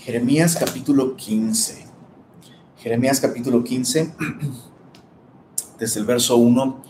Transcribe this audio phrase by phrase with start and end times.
[0.00, 1.86] Jeremías capítulo 15.
[2.78, 4.14] Jeremías capítulo 15,
[5.78, 6.84] desde el verso 1.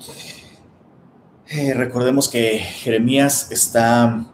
[1.49, 4.26] Eh, recordemos que Jeremías está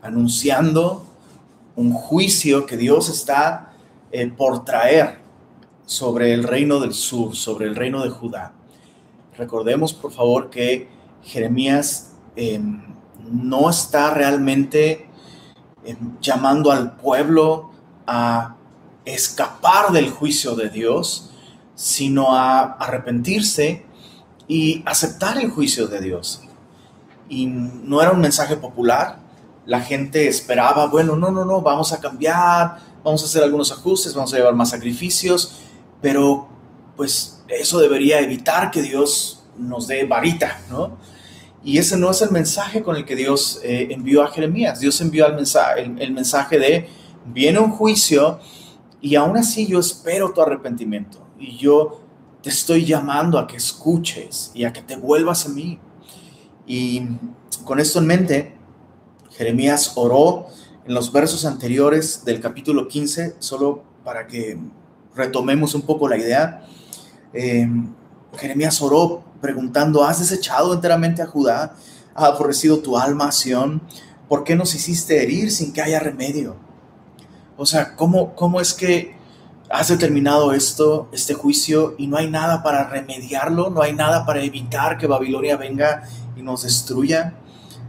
[0.00, 1.04] anunciando
[1.76, 3.74] un juicio que Dios está
[4.10, 5.18] eh, por traer
[5.84, 8.54] sobre el reino del sur, sobre el reino de Judá.
[9.36, 10.88] Recordemos, por favor, que
[11.22, 12.80] Jeremías em,
[13.30, 15.10] no está realmente
[15.84, 17.73] em, llamando al pueblo
[18.06, 18.56] a
[19.04, 21.30] escapar del juicio de Dios,
[21.74, 23.84] sino a arrepentirse
[24.48, 26.42] y aceptar el juicio de Dios.
[27.28, 29.18] Y no era un mensaje popular,
[29.66, 34.14] la gente esperaba, bueno, no, no, no, vamos a cambiar, vamos a hacer algunos ajustes,
[34.14, 35.60] vamos a llevar más sacrificios,
[36.02, 36.48] pero
[36.96, 40.98] pues eso debería evitar que Dios nos dé varita, ¿no?
[41.64, 44.80] Y ese no es el mensaje con el que Dios eh, envió a Jeremías.
[44.80, 46.90] Dios envió el mensaje, el mensaje de,
[47.26, 48.38] viene un juicio
[49.00, 52.00] y aún así yo espero tu arrepentimiento y yo
[52.42, 55.78] te estoy llamando a que escuches y a que te vuelvas a mí.
[56.66, 57.02] Y
[57.64, 58.54] con esto en mente,
[59.30, 60.48] Jeremías oró
[60.86, 64.58] en los versos anteriores del capítulo 15, solo para que
[65.14, 66.66] retomemos un poco la idea.
[67.32, 67.66] Eh,
[68.36, 71.76] Jeremías oró preguntando, ¿has desechado enteramente a Judá?
[72.14, 73.82] ¿Ha aborrecido tu alma, Sión?
[74.28, 76.56] ¿Por qué nos hiciste herir sin que haya remedio?
[77.56, 79.16] O sea, ¿cómo, cómo es que
[79.70, 83.70] has determinado esto, este juicio, y no hay nada para remediarlo?
[83.70, 87.34] ¿No hay nada para evitar que Babilonia venga y nos destruya?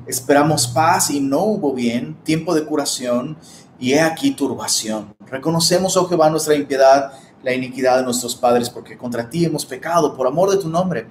[0.07, 3.37] Esperamos paz y no hubo bien, tiempo de curación,
[3.79, 5.15] y he aquí turbación.
[5.27, 7.11] Reconocemos, oh Jehová, nuestra impiedad,
[7.43, 11.07] la iniquidad de nuestros padres, porque contra ti hemos pecado, por amor de tu nombre.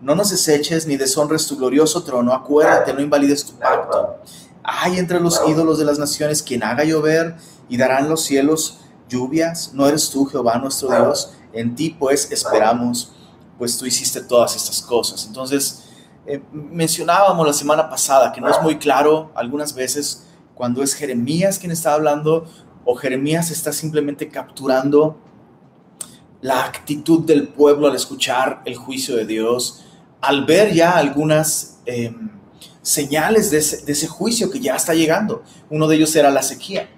[0.00, 4.16] No nos deseches ni deshonres tu glorioso trono, acuérdate, no invalides tu pacto.
[4.68, 7.36] Hay entre los ídolos de las naciones quien haga llover
[7.68, 9.72] y darán los cielos lluvias.
[9.72, 11.34] ¿No eres tú, Jehová, nuestro Dios?
[11.52, 13.12] En ti, pues, esperamos,
[13.58, 15.24] pues tú hiciste todas estas cosas.
[15.26, 15.84] Entonces,
[16.26, 20.26] eh, mencionábamos la semana pasada que no es muy claro algunas veces
[20.56, 22.46] cuando es Jeremías quien está hablando
[22.84, 25.20] o Jeremías está simplemente capturando
[26.40, 29.84] la actitud del pueblo al escuchar el juicio de Dios,
[30.20, 32.30] al ver ya algunas em,
[32.86, 35.42] señales de ese, juicio que ya está llegando.
[35.70, 36.88] Uno de ellos era la sequía.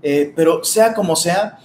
[0.00, 1.58] Eh, pero sea como sea,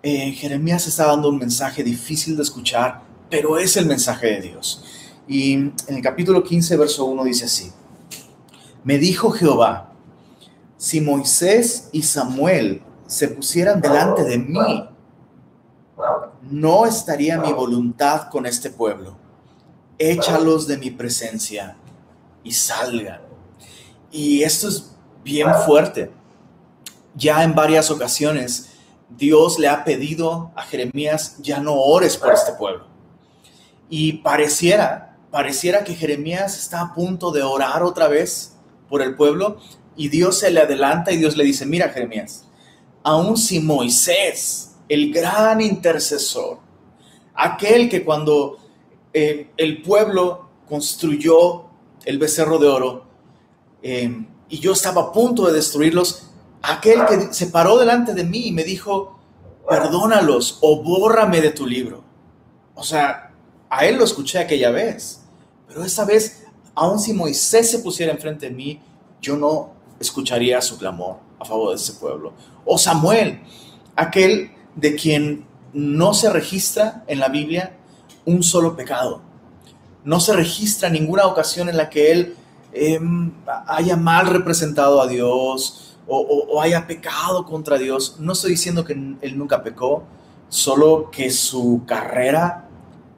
[0.00, 4.84] eh, Jeremías está dando un mensaje difícil de escuchar, pero es el mensaje de Dios.
[5.26, 7.72] Y en el capítulo 15, verso 1 dice así,
[8.84, 9.92] me dijo Jehová,
[10.76, 14.88] si Moisés y Samuel se pusieran delante de mí,
[16.48, 19.16] no estaría mi voluntad con este pueblo.
[19.98, 21.76] Échalos de mi presencia
[22.46, 23.20] y salgan.
[24.10, 26.10] Y esto es bien fuerte
[27.16, 28.70] ya en varias ocasiones
[29.08, 32.86] Dios le ha pedido a Jeremías, ya no ores por este pueblo.
[33.88, 38.56] Y pareciera, pareciera que Jeremías está a punto de orar otra vez
[38.88, 39.58] por el pueblo
[39.96, 42.44] y Dios se le adelanta y Dios le dice, mira Jeremías,
[43.02, 46.58] aun si Moisés, el gran intercesor,
[47.34, 48.58] aquel que cuando
[49.12, 51.65] eh, el pueblo construyó
[52.06, 53.04] el becerro de oro
[53.82, 56.30] eh, y yo estaba a punto de destruirlos,
[56.62, 59.18] aquel que se paró delante de mí y me dijo,
[59.68, 62.02] perdónalos o bórrame de tu libro.
[62.74, 63.34] O sea,
[63.68, 65.22] a él lo escuché aquella vez,
[65.66, 68.80] pero esa vez, aun si Moisés se pusiera enfrente de mí,
[69.20, 72.32] yo no escucharía su clamor a favor de ese pueblo.
[72.64, 73.40] O Samuel,
[73.96, 77.76] aquel de quien no se registra en la Biblia
[78.24, 79.22] un solo pecado.
[80.06, 82.36] No se registra ninguna ocasión en la que él
[82.72, 83.32] em,
[83.66, 88.16] haya mal representado a Dios, o, haya pecado contra Dios.
[88.20, 90.04] No estoy diciendo que él nunca pecó,
[90.48, 92.68] solo que su carrera,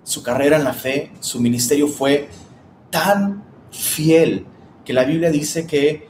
[0.03, 2.31] su carrera en la fe, su ministerio fue
[2.91, 4.47] tan fiel
[4.84, 6.09] que la Biblia dice que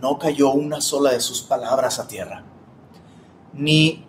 [0.00, 2.44] no cayó una sola de sus palabras a tierra.
[3.52, 4.04] Ni,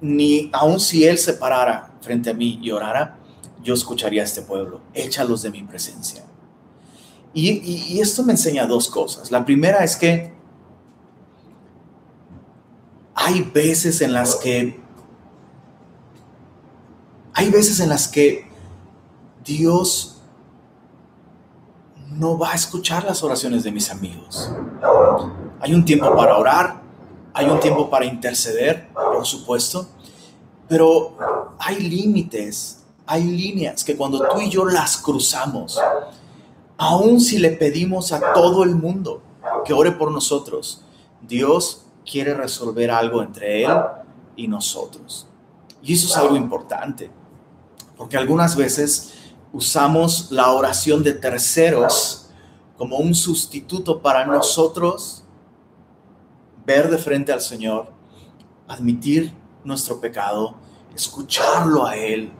[0.00, 3.18] ni aun si él se parara frente a mí y orara,
[3.62, 4.80] yo escucharía a este pueblo.
[4.94, 6.24] Échalos de mi presencia.
[7.34, 9.30] y esto me enseña dos cosas.
[9.30, 10.32] La primera es que
[13.14, 14.80] hay veces en las que
[17.34, 18.46] hay veces en las que
[19.44, 20.20] Dios
[22.10, 24.52] no va a escuchar las oraciones de mis amigos.
[25.60, 26.82] Hay un tiempo para orar,
[27.32, 29.88] hay un tiempo para interceder, por supuesto,
[30.68, 31.16] pero
[31.58, 32.81] hay límites,
[33.12, 35.78] hay líneas que cuando tú y yo las cruzamos,
[36.78, 39.20] aun si le pedimos a todo el mundo
[39.66, 40.82] que ore por nosotros,
[41.20, 43.70] Dios quiere resolver algo entre Él
[44.34, 45.26] y nosotros.
[45.82, 47.10] Y eso es algo importante,
[47.98, 49.12] porque algunas veces
[49.52, 52.30] usamos la oración de terceros
[52.78, 55.22] como un sustituto para nosotros
[56.64, 57.92] ver de frente al Señor,
[58.66, 59.34] admitir
[59.64, 60.54] nuestro pecado,
[60.96, 62.32] escucharlo a Él.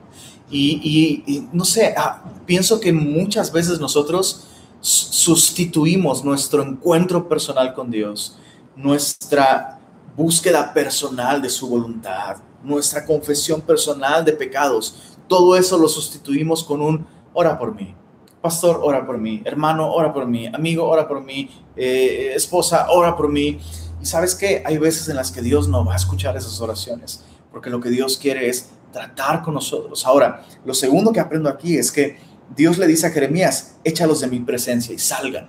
[0.54, 4.48] Y, no sé, ah, pienso que muchas veces nosotros
[4.80, 8.38] sustituimos nuestro encuentro personal con Dios,
[8.76, 9.80] nuestra
[10.16, 16.82] búsqueda personal de su voluntad, nuestra confesión personal de pecados, todo eso lo sustituimos con
[16.82, 17.94] un ora por mí.
[18.42, 19.40] Pastor, ora por mí.
[19.44, 20.48] Hermano, ora por mí.
[20.52, 21.48] Amigo, ora por mí.
[21.76, 23.60] Eh, esposa, ora por mí.
[24.02, 27.24] Y sabes que hay veces en las que Dios no va a escuchar esas oraciones,
[27.52, 30.04] porque lo que Dios quiere es tratar con nosotros.
[30.06, 32.18] Ahora, lo segundo que aprendo aquí es que
[32.54, 35.48] Dios le dice a Jeremías, échalos de mi presencia y salgan.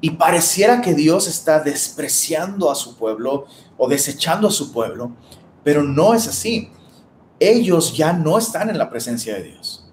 [0.00, 3.46] Y pareciera que Dios está despreciando a su pueblo
[3.76, 5.12] o desechando a su pueblo,
[5.62, 6.70] pero no es así.
[7.38, 9.86] Ellos ya no están en la presencia de Dios.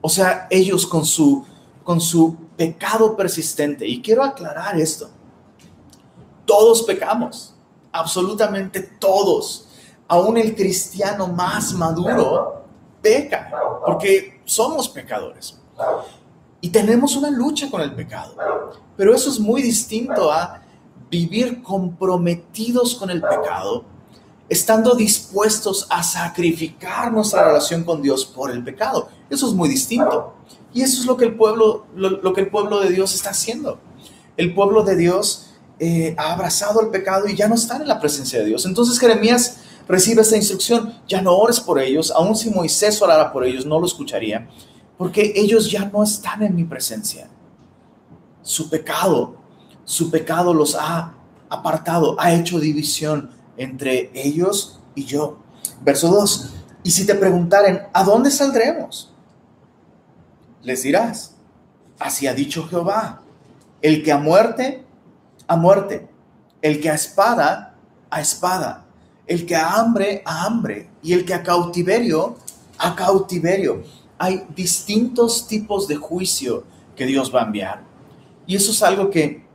[0.00, 1.44] O sea, ellos con su,
[1.84, 3.86] con su pecado persistente.
[3.86, 5.10] Y quiero aclarar esto.
[6.46, 7.54] Todos pecamos,
[7.92, 9.68] absolutamente todos.
[10.10, 12.64] Aún el cristiano más maduro
[13.00, 13.48] peca,
[13.86, 15.56] porque somos pecadores.
[16.60, 18.34] Y tenemos una lucha con el pecado.
[18.96, 20.62] Pero eso es muy distinto a
[21.08, 23.84] vivir comprometidos con el pecado,
[24.48, 29.10] estando dispuestos a sacrificar nuestra relación con Dios por el pecado.
[29.30, 30.34] Eso es muy distinto.
[30.74, 33.78] Y eso es lo que el pueblo, lo, que el pueblo de Dios está haciendo.
[34.36, 38.00] El pueblo de Dios eh, ha abrazado el pecado y ya no están en la
[38.00, 38.66] presencia de Dios.
[38.66, 39.58] Entonces Jeremías
[39.90, 43.78] recibe esta instrucción, ya no ores por ellos, aun si Moisés orara por ellos, no
[43.78, 44.48] lo escucharía
[45.00, 47.26] porque ellos ya no están en mi presencia.
[48.42, 49.36] Su pecado,
[49.86, 51.14] su pecado los ha
[51.48, 55.38] apartado, ha hecho división entre ellos y yo.
[55.80, 56.50] Verso 2.
[56.82, 59.10] Y si te preguntaren, ¿a dónde saldremos?
[60.60, 61.34] Les dirás,
[61.98, 63.22] así ha dicho Jehová,
[63.80, 64.84] el que a muerte,
[65.46, 66.10] a muerte,
[66.60, 67.74] el que a espada,
[68.10, 68.84] a espada,
[69.30, 72.36] el que a hambre, a hambre, y el que a cautiverio,
[72.78, 73.84] a cautiverio
[74.18, 76.64] hay distintos tipos de juicio
[76.96, 77.84] que Dios va a enviar.
[78.44, 79.46] Y eso es algo que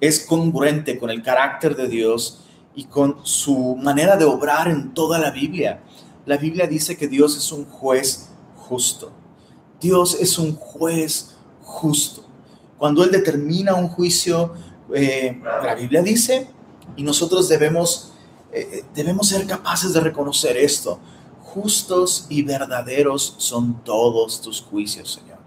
[0.00, 2.42] es congruente con el carácter de Dios
[2.74, 5.82] y con su manera de obrar en toda la Biblia.
[6.24, 9.12] La Biblia dice que Dios es un juez justo.
[9.78, 12.24] Dios es un juez justo.
[12.78, 14.54] Cuando Él determina un juicio,
[14.94, 16.48] eh, la Biblia dice,
[16.96, 18.14] y nosotros debemos,
[18.52, 21.00] eh, debemos ser capaces de reconocer esto
[21.56, 25.38] justos y verdaderos son todos tus juicios, Señor.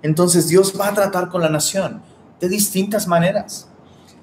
[0.00, 2.00] Entonces Dios va a tratar con la nación
[2.40, 3.68] de distintas maneras.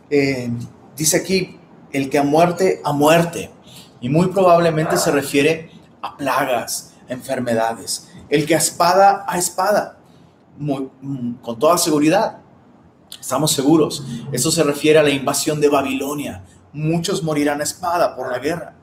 [0.09, 0.50] Eh,
[0.97, 1.59] dice aquí,
[1.92, 3.51] el que a muerte, a muerte.
[4.01, 5.69] Y muy probablemente se refiere
[6.01, 8.07] a plagas, enfermedades.
[8.27, 10.00] El que a espada, a espada.
[10.57, 12.39] Mm, con toda seguridad.
[13.19, 14.03] Estamos seguros.
[14.31, 16.44] Eso se refiere a la invasión de Babilonia.
[16.75, 18.75] Muchos morirán a espada por la guerra.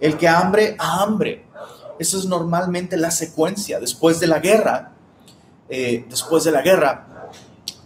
[0.00, 1.44] El que hambre, a hambre.
[1.98, 3.78] Eso es normalmente la secuencia.
[3.78, 4.92] Después de la guerra,
[5.68, 7.28] eh, después de la guerra,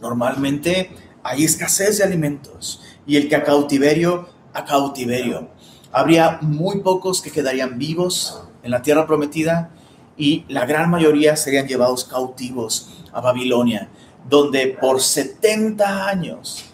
[0.01, 0.93] normalmente
[1.25, 5.49] hay escasez de alimentos y el que a cautiverio, a cautiverio.
[5.91, 9.71] Habría muy pocos que quedarían vivos en la tierra prometida
[10.17, 13.89] y la gran mayoría serían llevados cautivos a Babilonia,
[14.29, 16.65] donde por 70 años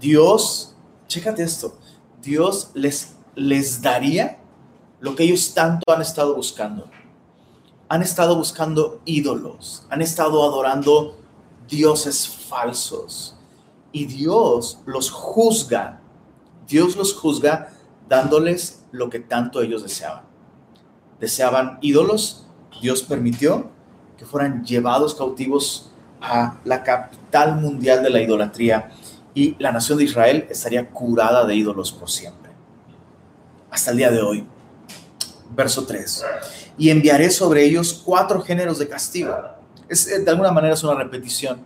[0.00, 0.74] Dios,
[1.06, 1.78] chécate esto,
[2.22, 4.38] Dios les, les daría
[5.00, 6.88] lo que ellos tanto han estado buscando.
[7.88, 11.18] Han estado buscando ídolos, han estado adorando
[11.68, 13.36] dioses falsos.
[13.90, 16.00] Y Dios los juzga,
[16.66, 17.72] Dios los juzga
[18.08, 20.22] dándoles lo que tanto ellos deseaban.
[21.20, 22.46] Deseaban ídolos,
[22.80, 23.70] Dios permitió
[24.16, 28.90] que fueran llevados cautivos a la capital mundial de la idolatría
[29.34, 32.50] y la nación de Israel estaría curada de ídolos por siempre.
[33.70, 34.46] Hasta el día de hoy
[35.54, 36.24] verso 3.
[36.78, 39.36] Y enviaré sobre ellos cuatro géneros de castigo.
[39.88, 41.60] Es, eh, de alguna manera es una repetición,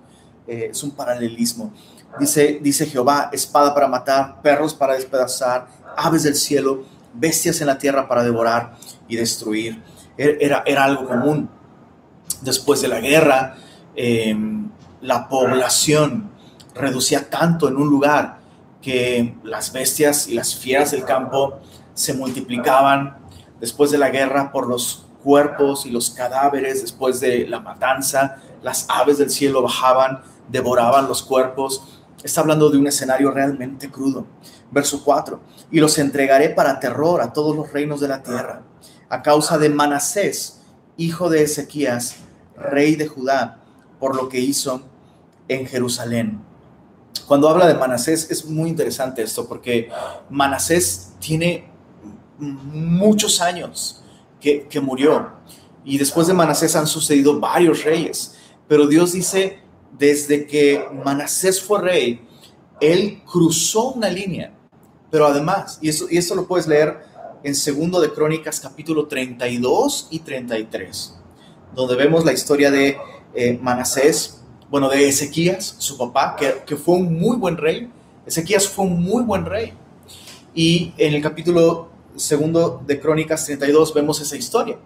[0.47, 1.73] eh, es un paralelismo.
[2.19, 7.79] Dice, dice Jehová, espada para matar, perros para despedazar, aves del cielo, bestias en la
[7.79, 8.77] tierra para devorar
[9.09, 9.83] y destruir.
[10.17, 11.49] Er, era, era algo común.
[12.41, 13.57] Después de la guerra,
[13.95, 14.71] em,
[15.01, 16.31] la población
[16.79, 18.39] reducía tanto en un lugar
[18.83, 21.61] que las bestias y las fieras del campo
[21.95, 23.17] se multiplicaban
[23.61, 28.87] después de la guerra por los cuerpos y los cadáveres, después de la matanza, las
[28.89, 32.01] aves del cielo bajaban, devoraban los cuerpos.
[32.23, 34.27] Está hablando de un escenario realmente crudo.
[34.71, 35.41] Verso 4,
[35.71, 38.63] y los entregaré para terror a todos los reinos de la tierra,
[39.09, 40.61] a causa de Manasés,
[40.97, 42.17] hijo de Ezequías,
[42.57, 43.61] rey de Judá,
[44.01, 44.83] por lo que hizo
[45.49, 46.41] en Jerusalén.
[47.21, 49.89] Cuando habla de Manasés es muy interesante esto, porque
[50.31, 51.71] Manasés tiene
[52.39, 54.03] muchos años
[54.41, 55.33] que, que murió,
[55.85, 58.35] y después de Manasés han sucedido varios reyes,
[58.69, 59.61] pero Dios dice,
[59.97, 62.29] desde que Manasés fue rey,
[62.81, 64.53] él cruzó una línea
[65.11, 66.99] pero además, y eso, y esto lo puedes leer
[67.43, 71.15] en segundo de Crónicas capítulo 32 y 33,
[71.75, 72.99] donde vemos la historia de
[73.35, 77.91] eh, Manasés, bueno, de Ezequías, su papá, que, que fue un muy buen rey.
[78.27, 79.73] Ezequías fue un muy buen rey.
[80.55, 84.77] Y en el capítulo segundo de Crónicas 32 vemos esa historia.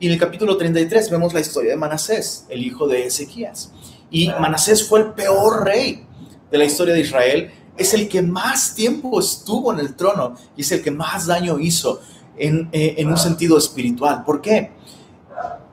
[0.00, 3.72] Y en el capítulo 33 vemos la historia de Manasés, el hijo de Ezequías.
[4.10, 6.06] Y Manasés fue el peor rey
[6.50, 10.62] de la historia de Israel es el que más tiempo estuvo en el trono y
[10.62, 12.00] es el que más daño hizo
[12.36, 14.24] en, eh, un sentido espiritual.
[14.24, 14.72] ¿Por qué?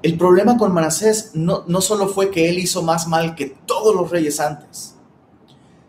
[0.05, 3.95] El problema con Manasés no, no solo fue que él hizo más mal que todos
[3.95, 4.95] los reyes antes,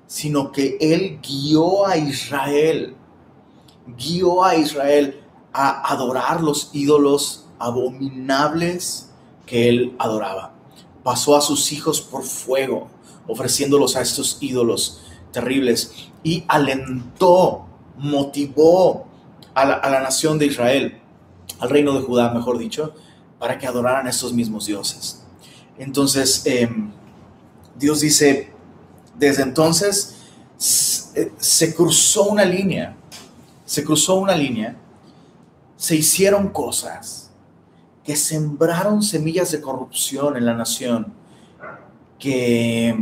[0.07, 2.97] sino que él guió a Israel,
[3.87, 5.21] guió a Israel
[5.53, 9.11] a adorar los ídolos abominables
[9.45, 10.55] que él adoraba.
[11.03, 12.89] Pasó a sus hijos por fuego,
[13.29, 15.93] ofreciéndolos a estos ídolos terribles
[16.23, 17.67] y alentó,
[17.99, 19.09] motivó
[19.53, 21.03] a la, nación de Israel,
[21.59, 22.95] al reino de Judá, mejor dicho,
[23.39, 25.23] para que adoraran a estos mismos dioses.
[25.79, 26.91] Entonces, em,
[27.79, 28.53] Dios dice,
[29.19, 30.17] desde entonces
[31.15, 32.97] eh, se cruzó una línea,
[33.65, 34.77] se cruzó una línea,
[35.77, 37.31] se hicieron cosas
[38.03, 41.13] que sembraron semillas de corrupción en la nación,
[42.19, 42.97] que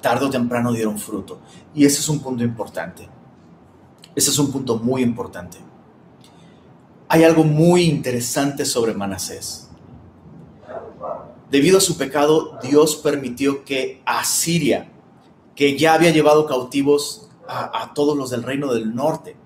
[0.00, 1.40] tarde o temprano dieron fruto.
[1.74, 3.08] Y ese es un punto importante.
[4.14, 5.58] Ese es un punto muy importante.
[7.08, 9.63] Hay algo muy interesante sobre Manasés.
[11.54, 14.90] Debido a su pecado, Dios permitió que Asiria,
[15.54, 19.36] que ya había llevado cautivos a, todos los del reino del norte,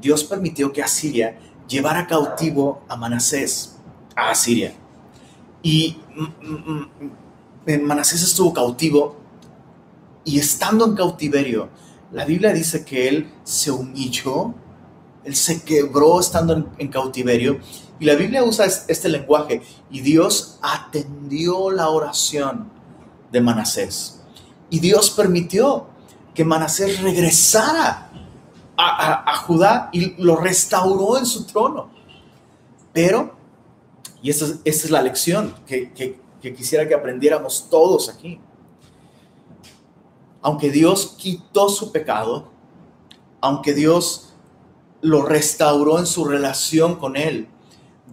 [0.00, 3.76] Dios permitió que Asiria llevara cautivo a Manasés,
[4.16, 4.72] a Asiria.
[5.62, 5.98] Y
[7.82, 9.16] Manasés estuvo cautivo
[10.24, 11.68] y estando en cautiverio,
[12.10, 14.54] la Biblia dice que él se humilló,
[15.24, 17.60] él se quebró estando en, cautiverio.
[18.04, 19.62] Y la Biblia usa este lenguaje.
[19.90, 22.70] Y Dios atendió la oración
[23.32, 24.20] de Manasés.
[24.68, 25.86] Y Dios permitió
[26.34, 28.10] que Manasés regresara
[28.76, 31.88] a, Judá y lo restauró en su trono.
[32.92, 33.34] Pero,
[34.20, 36.20] y esta, es la lección que
[36.54, 38.38] quisiera que aprendiéramos todos aquí
[40.42, 42.50] aunque Dios quitó su pecado,
[43.40, 44.34] aunque Dios
[45.00, 47.48] lo restauró en su relación con Él,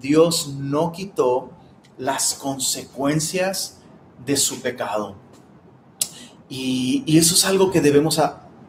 [0.01, 1.51] Dios no quitó
[1.98, 3.77] las consecuencias
[4.25, 5.15] de su pecado.
[6.50, 8.20] Y, eso es algo que debemos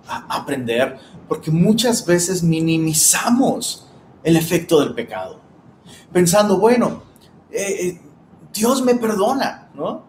[0.07, 0.99] aprender,
[1.29, 3.87] porque muchas veces minimizamos
[4.23, 5.41] el efecto del pecado,
[6.12, 7.03] pensando, bueno,
[7.51, 8.01] eh, eh,
[8.53, 10.05] Dios me perdona, ¿no?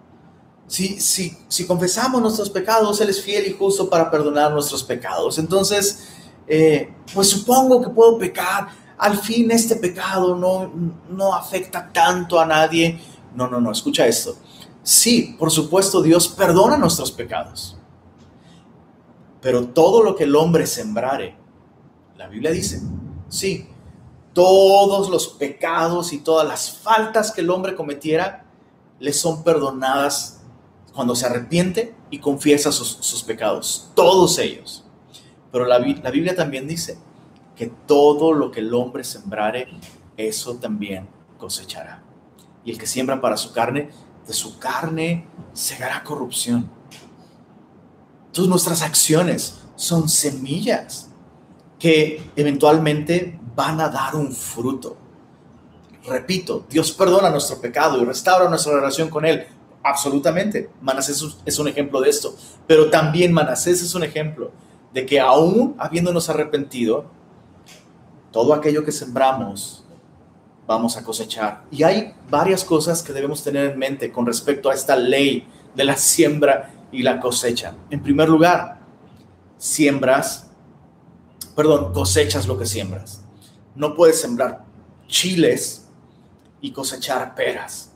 [0.67, 5.37] Si, si, si, confesamos nuestros pecados, Él es fiel y justo para perdonar nuestros pecados.
[5.37, 6.07] Entonces,
[6.47, 8.67] eh, pues supongo que puedo pecar.
[8.97, 10.71] Al fin este pecado no,
[11.09, 12.99] no afecta tanto a nadie.
[13.35, 14.35] No, no, no, escucha esto.
[14.83, 17.77] Sí, por supuesto, Dios perdona nuestros pecados.
[19.41, 21.35] Pero todo lo que el hombre sembrare,
[22.15, 22.81] la Biblia dice,
[23.29, 23.67] sí,
[24.33, 28.45] todos los pecados y todas las faltas que el hombre cometiera
[28.99, 30.41] le son perdonadas
[30.93, 34.83] cuando se arrepiente y confiesa sus, pecados, todos ellos.
[35.51, 36.97] Pero la, la, Biblia también dice
[37.55, 39.67] que todo lo que el hombre sembrare,
[40.17, 41.07] eso también
[41.37, 42.03] cosechará.
[42.65, 43.89] Y el que siembra para su carne,
[44.25, 46.69] de su carne segará corrupción.
[48.27, 51.09] Entonces nuestras acciones son semillas
[51.77, 54.97] que eventualmente van a dar un fruto.
[56.05, 59.45] Repito, Dios perdona nuestro pecado y restaura nuestra relación con Él,
[59.83, 60.69] Absolutamente.
[60.81, 62.35] Manasés es un ejemplo de esto.
[62.65, 64.51] Pero también Manasés es un ejemplo
[64.93, 67.05] de que aún habiéndonos arrepentido,
[68.33, 69.85] todo aquello que sembramos
[70.67, 71.63] vamos a cosechar.
[71.71, 75.83] Y hay varias cosas que debemos tener en mente con respecto a esta ley de
[75.83, 77.75] la siembra y la cosecha.
[77.91, 78.79] En primer lugar,
[79.57, 80.47] siembras,
[81.55, 83.23] perdón, cosechas lo que siembras.
[83.75, 84.65] No puedes sembrar
[85.07, 85.87] chiles
[86.59, 87.91] y cosechar peras.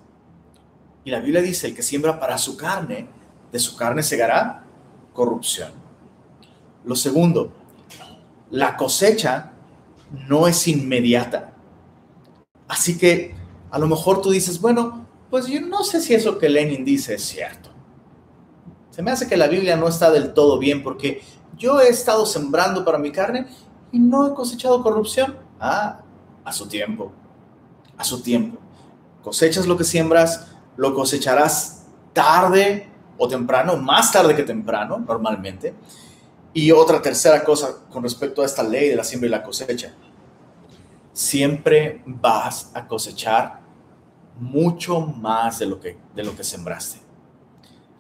[1.04, 3.08] Y la Biblia dice, el que siembra para su carne,
[3.52, 4.64] de su carne segará
[5.14, 5.72] corrupción.
[6.86, 7.54] Lo segundo,
[8.52, 9.54] la cosecha
[10.28, 11.54] no es inmediata.
[12.68, 13.36] Así que
[13.72, 17.16] a lo mejor tú dices, bueno, pues yo no sé si eso que Lenin dice
[17.16, 17.70] es cierto.
[18.90, 21.22] Se me hace que la Biblia no está del todo bien porque
[21.58, 23.48] yo he estado sembrando para mi carne
[23.92, 25.38] y no he cosechado corrupción.
[25.60, 26.02] Ah,
[26.44, 27.12] a su tiempo,
[27.98, 28.58] a su tiempo.
[29.22, 30.48] Cosechas lo que siembras,
[30.78, 35.74] lo cosecharás tarde o temprano, más tarde que temprano, normalmente.
[36.58, 39.94] Y otra tercera cosa con respecto a esta ley de la siembra y la cosecha.
[41.14, 43.62] Siempre vas a cosechar
[44.40, 46.98] mucho más de lo que, de lo que sembraste.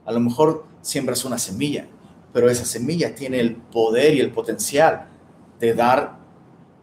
[0.03, 1.87] A lo mejor siembras una semilla,
[2.33, 5.07] pero esa semilla tiene el poder y el potencial
[5.59, 6.17] de dar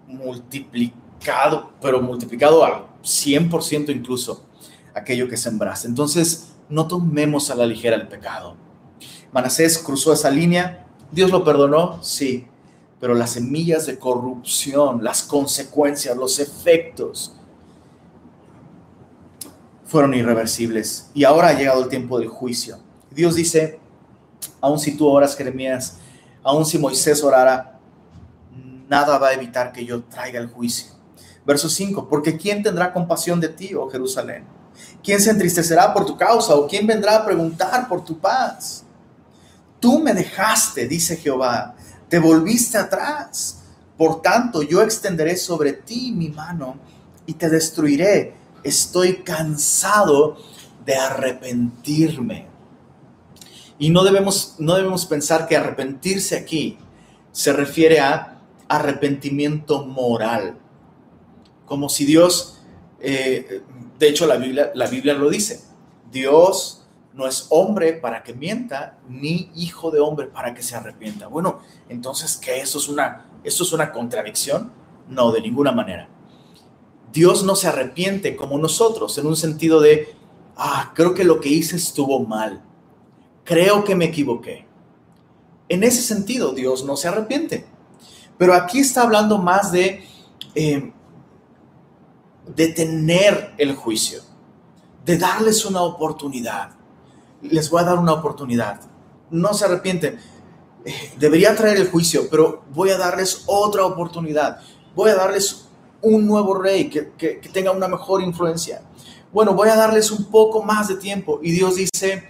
[0.06, 4.46] multiplicado, pero multiplicado al 100% incluso
[4.94, 5.88] aquello que sembraste.
[5.88, 8.54] Entonces, no tomemos a la ligera el pecado.
[9.32, 10.83] Manasés cruzó esa línea,
[11.14, 12.44] Dios lo perdonó, sí,
[12.98, 17.36] pero las semillas de corrupción, las consecuencias, los efectos
[19.86, 21.08] fueron irreversibles.
[21.14, 22.78] Y ahora ha llegado el tiempo del juicio.
[23.12, 23.78] Dios dice,
[24.60, 25.98] aun si tú oras, Jeremías,
[26.42, 27.78] aun si Moisés orara,
[28.88, 30.94] nada va a evitar que yo traiga el juicio.
[31.46, 34.44] Verso 5, porque ¿quién tendrá compasión de ti, oh Jerusalén?
[35.00, 38.83] ¿Quién se entristecerá por tu causa o quién vendrá a preguntar por tu paz?
[39.84, 41.74] Tú me dejaste, dice Jehová,
[42.08, 43.64] te volviste atrás.
[43.98, 46.78] Por tanto, yo extenderé sobre ti mi mano
[47.26, 48.34] y te destruiré.
[48.62, 50.38] Estoy cansado
[50.86, 52.46] de arrepentirme.
[53.78, 56.78] Y no debemos, no debemos pensar que arrepentirse aquí
[57.30, 60.56] se refiere a arrepentimiento moral,
[61.66, 62.62] como si Dios
[63.00, 63.60] eh,
[63.98, 65.60] de hecho, la Biblia, la Biblia lo dice.
[66.10, 66.83] Dios
[67.14, 71.28] no es hombre para que mienta, ni hijo de hombre para que se arrepienta.
[71.28, 72.60] Bueno, entonces, ¿qué?
[72.60, 74.72] ¿Eso es una, ¿Esto es una contradicción?
[75.08, 76.08] No, de ninguna manera.
[77.12, 80.12] Dios no se arrepiente como nosotros, en un sentido de,
[80.56, 82.64] ah, creo que lo que hice estuvo mal.
[83.44, 84.66] Creo que me equivoqué.
[85.68, 87.64] En ese sentido, Dios no se arrepiente.
[88.36, 90.04] Pero aquí está hablando más de
[90.56, 90.92] eh,
[92.56, 94.20] detener el juicio,
[95.04, 96.70] de darles una oportunidad.
[97.50, 98.80] Les voy a dar una oportunidad.
[99.30, 100.18] No se arrepienten.
[101.18, 104.60] Debería traer el juicio, pero voy a darles otra oportunidad.
[104.94, 105.66] Voy a darles
[106.00, 108.82] un nuevo rey que, que, tenga una mejor influencia.
[109.32, 111.40] Bueno, voy a darles un poco más de tiempo.
[111.42, 112.24] Y Dios dice,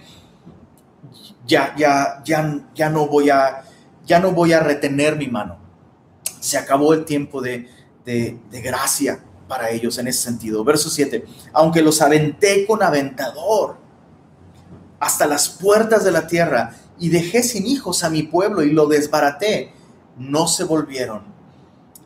[1.45, 3.63] ya, ya, ya, ya no voy a,
[4.05, 5.57] ya no voy a retener mi mano.
[6.39, 7.69] Se acabó el tiempo de,
[8.05, 10.63] de, de gracia para ellos en ese sentido.
[10.63, 13.84] Verso 7, aunque los aventé con aventador
[15.05, 18.87] hasta las puertas de la tierra y dejé sin hijos a mi pueblo y lo
[18.87, 19.73] desbaraté,
[20.17, 21.23] no se volvieron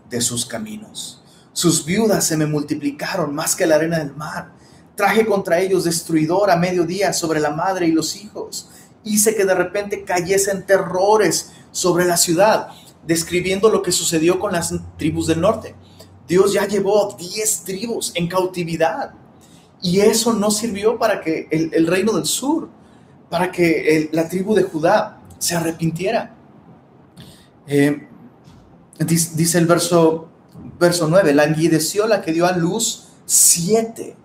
[0.10, 1.24] de sus caminos.
[1.54, 4.52] Sus viudas se me multiplicaron más que la arena del mar.
[4.96, 8.70] Traje contra ellos destruidor a mediodía sobre la madre y los hijos.
[9.04, 12.70] Hice que de repente cayesen terrores sobre la ciudad,
[13.06, 15.76] describiendo lo que sucedió con las tribus del norte
[16.30, 19.14] Dios ya llevó 10 tribus en cautividad.
[19.82, 22.70] Y eso no sirvió para que el, reino del sur,
[23.30, 26.36] para que la tribu de Judá se arrepintiera.
[27.68, 28.08] Eh,
[29.00, 30.30] dice, el verso,
[30.80, 34.16] verso 9, languideció la que dio a luz siete.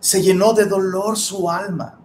[0.00, 1.98] Se llenó de dolor su alma.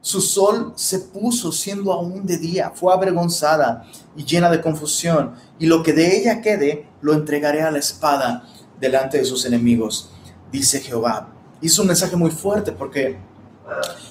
[0.00, 3.84] Su sol se puso siendo aún de día, fue avergonzada
[4.16, 8.44] y llena de confusión, y lo que de ella quede lo entregaré a la espada
[8.80, 10.10] delante de sus enemigos,
[10.52, 11.34] dice Jehová.
[11.60, 13.18] Hizo un mensaje muy fuerte porque,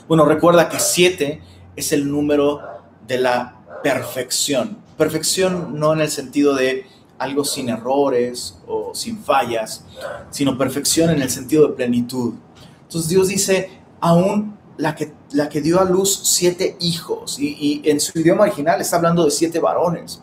[0.07, 1.41] bueno, recuerda que siete
[1.75, 2.61] es el número
[3.07, 4.77] de la perfección.
[4.97, 6.85] Perfección no en el sentido de
[7.17, 9.83] algo sin errores o sin fallas,
[10.29, 12.35] sino perfección en el sentido de plenitud.
[12.83, 17.99] Entonces Dios dice, aún la que, la que dio a luz siete hijos, y, en
[17.99, 20.21] su idioma original está hablando de siete varones.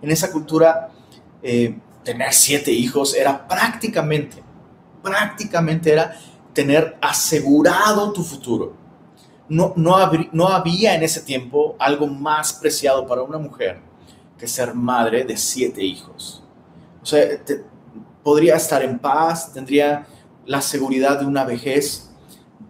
[0.00, 0.90] En esa cultura,
[1.42, 4.42] eh, tener siete hijos era prácticamente,
[5.02, 6.18] prácticamente era
[6.52, 8.74] tener asegurado tu futuro.
[9.48, 9.96] No, no,
[10.32, 13.80] no había en ese tiempo algo más preciado para una mujer
[14.38, 16.42] que ser madre de siete hijos.
[17.02, 17.24] O sea,
[18.22, 20.06] podría estar en paz, tendría
[20.46, 22.10] la seguridad de una vejez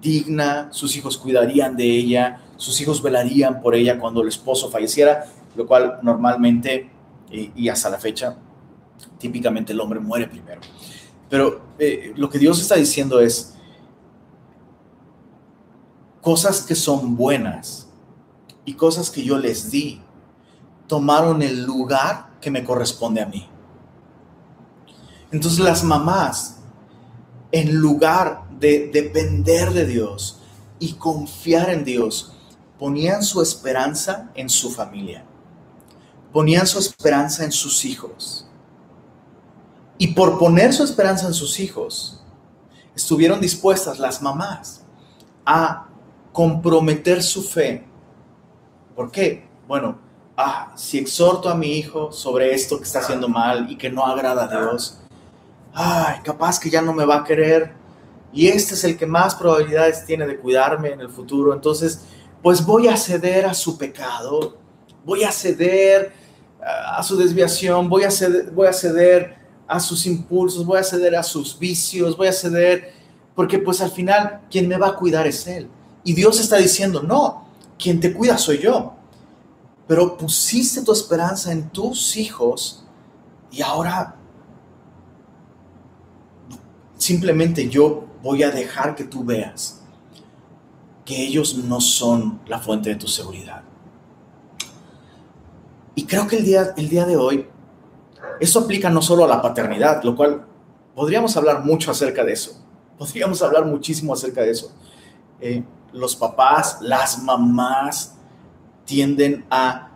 [0.01, 5.27] digna, sus hijos cuidarían de ella, sus hijos velarían por ella cuando el esposo falleciera,
[5.55, 6.90] lo cual normalmente
[7.31, 8.37] y, hasta la fecha,
[9.18, 10.61] típicamente el hombre muere primero.
[11.31, 13.55] Pero eh, lo que Dios está diciendo es,
[16.22, 17.88] cosas que son buenas
[18.64, 20.00] y cosas que yo les di,
[20.87, 23.48] tomaron el lugar que me corresponde a mí.
[25.32, 26.61] Entonces las mamás,
[27.50, 30.40] en lugar de depender de Dios
[30.78, 32.32] y confiar en Dios,
[32.78, 35.24] ponían su esperanza en su familia,
[36.32, 38.46] ponían su esperanza en sus hijos.
[39.98, 42.22] Y por poner su esperanza en sus hijos,
[42.94, 44.82] estuvieron dispuestas las mamás
[45.46, 45.88] a
[46.33, 47.85] comprometer su fe.
[48.97, 49.47] ¿Por qué?
[49.66, 49.99] Bueno,
[50.37, 54.05] ah, si exhorto a mi hijo sobre esto que está haciendo mal y que no
[54.05, 55.01] agrada a Dios,
[55.73, 57.73] ay, capaz que ya no me va a querer
[58.33, 62.05] y este es el que más probabilidades tiene de cuidarme en el futuro, entonces,
[62.42, 64.57] pues voy a ceder a su pecado,
[65.05, 66.12] voy a ceder
[66.61, 71.14] a su desviación, voy a ceder, voy a ceder a sus impulsos, voy a ceder
[71.16, 72.92] a sus vicios, voy a ceder,
[73.35, 75.68] porque pues al final quien me va a cuidar es Él.
[76.05, 77.47] Y Dios está diciendo, no,
[77.79, 78.95] quien te cuida soy yo.
[79.87, 82.85] Pero pusiste tu esperanza en tus hijos
[83.51, 84.17] y ahora
[86.97, 89.81] simplemente yo voy a dejar que tú veas
[91.05, 93.62] que ellos no son la fuente de tu seguridad.
[95.95, 97.47] Y creo que el día, el día de hoy,
[98.41, 100.47] eso aplica no solo a la paternidad, lo cual
[100.95, 102.53] podríamos hablar mucho acerca de eso.
[102.97, 104.73] Podríamos hablar muchísimo acerca de eso.
[105.41, 108.14] Eh, los papás, las mamás
[108.85, 109.90] tienden a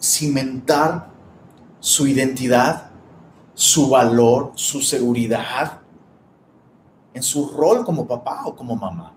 [0.00, 1.10] cimentar
[1.80, 2.90] su identidad,
[3.54, 5.80] su valor, su seguridad
[7.16, 9.14] en su rol como papá o como mamá.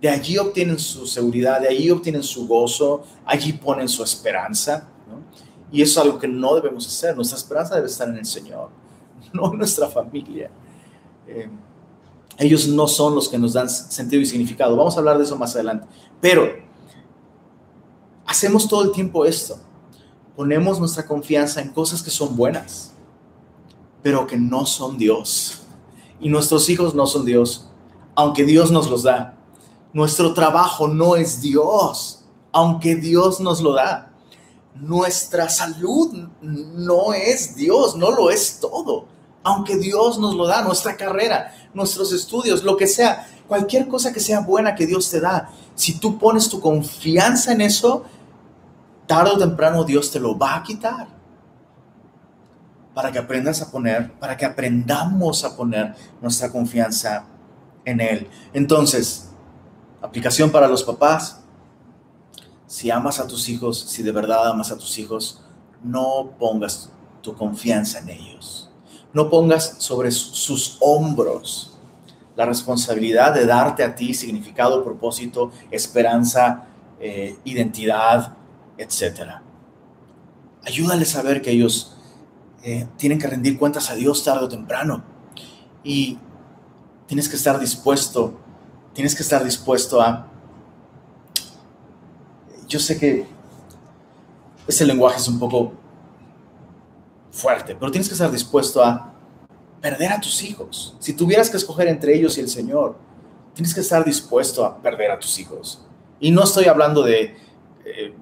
[0.00, 4.86] De allí obtienen su seguridad, de allí obtienen su gozo, allí ponen su esperanza.
[5.72, 7.16] Y eso es algo que no debemos hacer.
[7.16, 8.70] Nuestra esperanza debe estar en el Señor,
[9.32, 10.50] no en nuestra familia.
[11.26, 11.48] Eh,
[12.38, 14.76] ellos no son los que nos dan sentido y significado.
[14.76, 15.86] Vamos a hablar de eso más adelante.
[16.20, 16.48] Pero
[18.26, 19.58] hacemos todo el tiempo esto.
[20.36, 22.92] Ponemos nuestra confianza en cosas que son buenas,
[24.02, 25.60] pero que no son Dios.
[26.20, 27.68] Y nuestros hijos no son Dios,
[28.16, 29.36] aunque Dios nos los da.
[29.92, 34.12] Nuestro trabajo no es Dios, aunque Dios nos lo da.
[34.74, 39.06] Nuestra salud no es Dios, no lo es todo,
[39.44, 40.62] aunque Dios nos lo da.
[40.62, 45.20] Nuestra carrera, nuestros estudios, lo que sea, cualquier cosa que sea buena que Dios te
[45.20, 48.04] da, si tú pones tu confianza en eso,
[49.06, 51.08] tarde o temprano Dios te lo va a quitar.
[52.94, 57.26] Para que aprendas a poner, para que aprendamos a poner nuestra confianza
[57.84, 58.28] en Él.
[58.52, 59.30] Entonces,
[60.00, 61.40] aplicación para los papás.
[62.68, 65.42] Si amas a tus hijos, si de verdad amas a tus hijos,
[65.82, 68.70] no pongas tu confianza en ellos
[69.14, 71.70] no pongas sobre sus hombros
[72.36, 76.66] la responsabilidad de darte a ti significado, propósito, esperanza,
[77.00, 78.36] eh, identidad,
[78.76, 79.40] etc.
[80.64, 81.96] Ayúdales a ver que ellos
[82.64, 85.04] eh, tienen que rendir cuentas a Dios tarde o temprano.
[85.84, 86.18] Y
[87.06, 88.34] tienes que estar dispuesto,
[88.94, 90.26] tienes que estar dispuesto a...
[92.66, 93.28] Yo sé que
[94.66, 95.83] ese lenguaje es un poco
[97.34, 99.12] fuerte, pero tienes que estar dispuesto a
[99.80, 100.96] perder a tus hijos.
[101.00, 102.96] Si tuvieras que escoger entre ellos y el Señor,
[103.52, 105.84] tienes que estar dispuesto a perder a tus hijos.
[106.20, 107.36] Y no estoy hablando de
[107.84, 108.14] eh,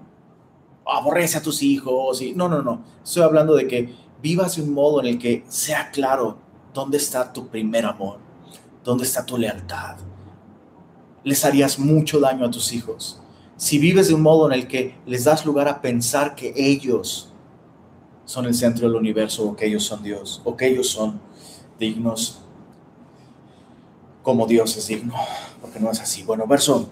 [0.86, 2.84] aborrece a tus hijos, y, no, no, no.
[3.04, 6.38] Estoy hablando de que vivas de un modo en el que sea claro
[6.72, 8.18] dónde está tu primer amor,
[8.82, 9.96] dónde está tu lealtad.
[11.22, 13.20] Les harías mucho daño a tus hijos.
[13.56, 17.31] Si vives de un modo en el que les das lugar a pensar que ellos
[18.32, 21.20] son el centro del universo o que ellos son Dios o que ellos son
[21.78, 22.40] dignos
[24.22, 25.14] como Dios es digno,
[25.60, 26.22] porque no es así.
[26.22, 26.88] Bueno, verso,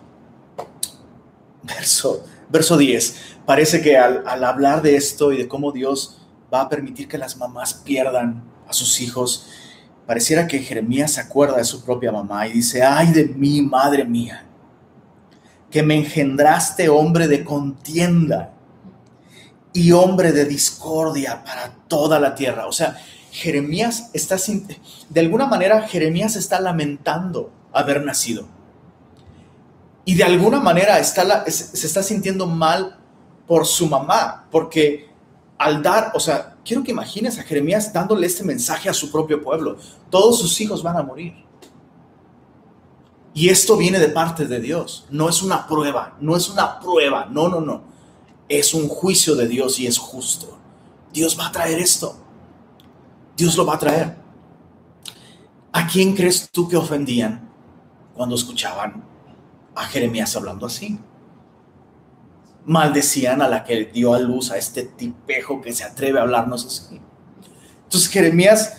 [1.62, 3.16] verso, verso 10.
[3.46, 6.20] Parece que al, al hablar de esto y de cómo Dios
[6.52, 9.46] va a permitir que las mamás pierdan a sus hijos,
[10.06, 14.04] pareciera que Jeremías se acuerda de su propia mamá y dice, ay de mí, madre
[14.04, 14.44] mía,
[15.70, 18.52] que me engendraste hombre de contienda
[19.72, 22.66] y hombre de discordia para toda la tierra.
[22.66, 22.96] O sea,
[23.30, 24.36] Jeremías está,
[25.08, 28.46] de alguna manera, Jeremías está lamentando haber nacido.
[30.04, 32.98] Y de alguna manera está se está sintiendo mal
[33.46, 35.08] por su mamá, porque
[35.58, 39.42] al dar, o sea, quiero que imagines a Jeremías dándole este mensaje a su propio
[39.42, 39.76] pueblo.
[40.08, 41.34] Todos sus hijos van a morir.
[43.34, 45.06] Y esto viene de parte de Dios.
[45.10, 47.90] No es una prueba, no es una prueba, no, no, no
[48.50, 50.58] es un juicio de Dios y es justo.
[51.10, 52.14] Dios va a traer esto.
[53.34, 54.16] Dios lo va a traer.
[55.72, 57.48] ¿A quién crees tú que ofendían
[58.14, 59.02] cuando escuchaban
[59.74, 60.98] a Jeremías hablando así?
[62.64, 66.66] maldecían a la que dio a luz a este tipejo que se atreve a hablarnos
[66.66, 67.00] así.
[67.84, 68.76] Entonces Jeremías,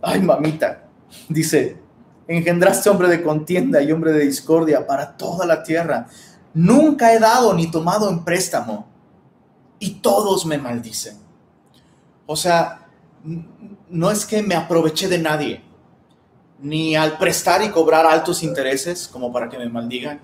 [0.00, 0.88] ay mamita,
[1.28, 1.78] dice,
[2.26, 6.06] engendraste hombre de contienda y hombre de discordia para toda la tierra.
[6.54, 8.86] Nunca he dado ni tomado en préstamo
[9.78, 11.16] y todos me maldicen.
[12.26, 12.86] O sea,
[13.88, 15.62] no es que me aproveché de nadie,
[16.60, 20.20] ni al prestar y cobrar altos intereses como para que me maldigan,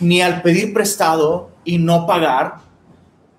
[0.00, 2.60] ni al pedir prestado y no pagar,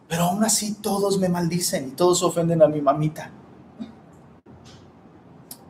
[0.07, 3.31] pero aún así todos me maldicen y todos ofenden a mi mamita.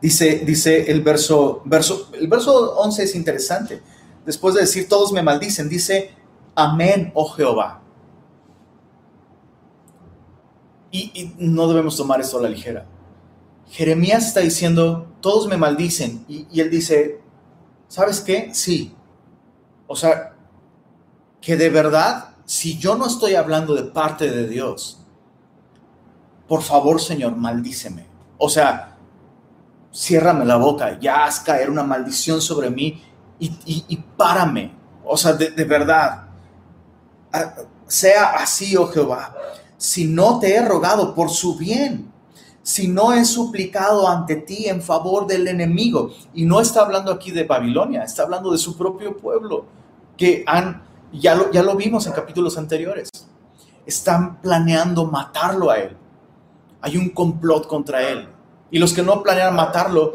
[0.00, 3.82] Dice, dice el verso, verso, el verso 11 es interesante.
[4.24, 6.14] Después de decir todos me maldicen, dice,
[6.54, 7.80] amén, oh Jehová.
[10.92, 12.86] Y, no debemos tomar esto a la ligera.
[13.68, 16.24] Jeremías está diciendo, todos me maldicen.
[16.28, 17.20] Y, él dice,
[17.88, 18.50] ¿sabes qué?
[18.52, 18.94] Sí.
[19.86, 20.34] O sea,
[21.40, 25.00] que de verdad, si yo no estoy hablando de parte de Dios,
[26.48, 28.06] por favor, Señor, maldíceme.
[28.36, 28.96] O sea,
[29.94, 33.02] ciérrame la boca, ya haz caer una maldición sobre mí
[33.38, 34.72] y, párame.
[35.04, 36.28] O sea, de, verdad,
[37.86, 39.34] sea así, oh Jehová.
[39.76, 42.12] Si no te he rogado por su bien,
[42.62, 46.10] si no he suplicado ante ti en favor del enemigo.
[46.34, 49.64] Y no está hablando aquí de Babilonia, está hablando de su propio pueblo,
[50.16, 53.08] que han, ya lo, ya lo vimos en capítulos anteriores,
[53.86, 55.96] están planeando matarlo a él.
[56.82, 58.28] Hay un complot contra él.
[58.70, 60.12] Y los que no planean matarlo,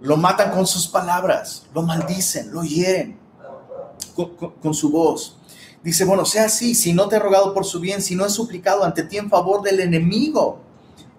[0.00, 3.18] lo matan con sus palabras, lo maldicen, lo hieren
[4.60, 5.38] con, su voz.
[5.84, 8.30] Dice, bueno, sea así, si no te he rogado por su bien, si no he
[8.30, 10.60] suplicado ante ti en favor del enemigo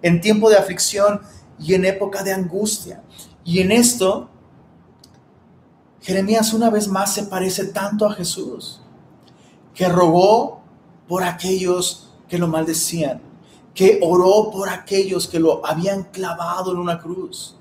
[0.02, 1.20] en tiempo de aflicción
[1.58, 3.02] y en época de angustia.
[3.44, 4.28] Y en esto,
[6.00, 8.80] Jeremías una vez más se parece tanto a Jesús,
[9.72, 10.62] que rogó
[11.06, 13.22] por aquellos que lo maldecían,
[13.72, 17.56] que oró por aquellos que lo habían clavado en una cruz,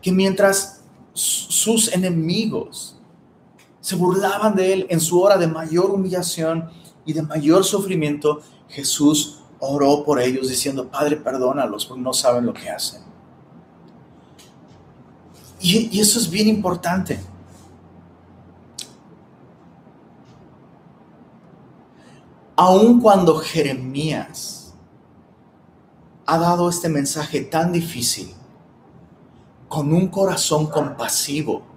[0.00, 0.82] que mientras
[1.14, 2.97] sus enemigos
[3.88, 6.70] se burlaban de él en su hora de mayor humillación
[7.06, 12.52] y de mayor sufrimiento, Jesús oró por ellos diciendo, Padre, perdónalos porque no saben lo
[12.52, 13.00] que hacen.
[15.58, 17.18] Y, eso es bien importante.
[22.56, 24.74] Aun cuando Jeremías
[26.26, 28.34] ha dado este mensaje tan difícil,
[29.66, 31.67] con un corazón compasivo,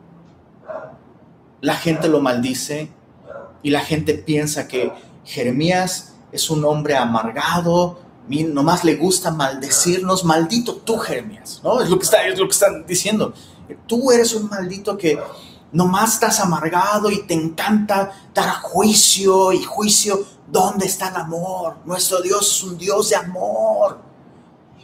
[1.61, 2.91] la gente lo maldice
[3.63, 4.91] y la gente piensa que
[5.23, 11.81] Jeremías es un hombre amargado, nomás le gusta maldecirnos, maldito tú, Jeremías, ¿no?
[11.81, 13.33] Es lo que, está, es lo que están diciendo.
[13.87, 15.19] Tú eres un maldito que
[15.71, 20.23] nomás estás amargado y te encanta dar juicio y juicio.
[20.47, 21.77] ¿Dónde está el amor?
[21.85, 23.99] Nuestro Dios es un Dios de amor.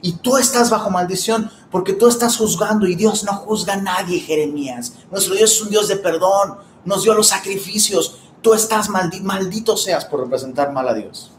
[0.01, 4.19] Y tú estás bajo maldición porque tú estás juzgando y Dios no juzga a nadie,
[4.19, 4.93] Jeremías.
[5.11, 6.57] Nuestro Dios es un Dios de perdón.
[6.87, 8.17] Nos dio los sacrificios.
[8.41, 11.33] Tú estás maldito, maldito seas por representar mal a Dios.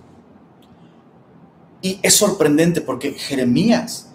[1.81, 4.11] Y es sorprendente porque Jeremías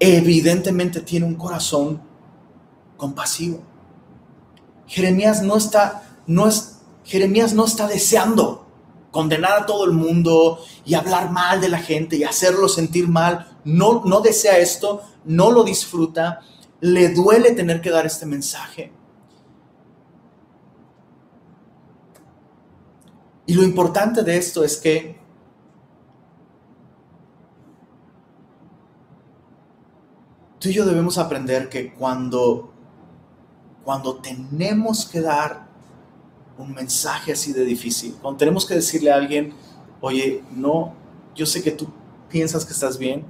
[0.00, 2.02] evidentemente tiene un corazón
[2.96, 3.62] compasivo.
[4.88, 8.66] Jeremías no está, no es, Jeremías no está deseando
[9.12, 13.56] condenar a todo el mundo y hablar mal de la gente y hacerlo sentir mal.
[13.64, 16.40] No, no desea esto, no lo disfruta,
[16.80, 18.92] le duele tener que dar este mensaje.
[23.52, 25.14] Y lo importante de esto es que
[30.58, 32.72] tú y yo debemos aprender que cuando,
[33.84, 35.68] cuando tenemos que dar
[36.56, 39.52] un mensaje así de difícil, cuando tenemos que decirle a alguien,
[40.00, 40.94] oye, no,
[41.34, 41.88] yo sé que tú
[42.30, 43.22] piensas que estás bien,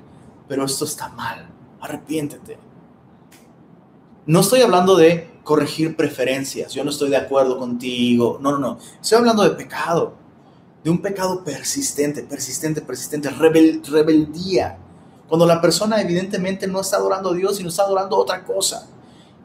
[0.46, 2.58] pero esto está mal, arrepiéntete.
[4.26, 8.78] No estoy hablando de corregir preferencias, yo no estoy de acuerdo contigo, no, no, no,
[9.00, 10.14] estoy hablando de pecado,
[10.84, 14.78] de un pecado persistente, persistente, persistente, rebeldía,
[15.28, 18.86] cuando la persona evidentemente no está adorando a Dios, sino está adorando otra cosa.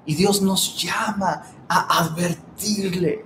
[0.06, 3.24] Y Dios nos llama a advertirle.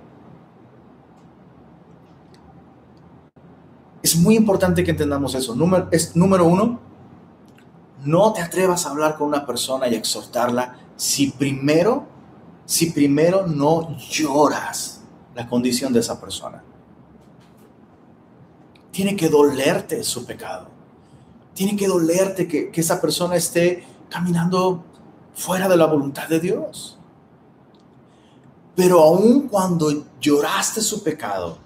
[4.00, 5.54] Es muy importante que entendamos eso.
[5.54, 6.78] Número, es, número uno,
[8.04, 12.06] no te atrevas a hablar con una persona y exhortarla si primero,
[12.64, 15.00] si primero no lloras
[15.34, 16.62] la condición de esa persona.
[18.90, 20.72] Tiene que dolerte su pecado
[21.54, 24.84] tiene que dolerte que, esa persona esté caminando
[25.34, 26.98] fuera de la voluntad de Dios.
[28.74, 31.58] Pero aun cuando lloraste su pecado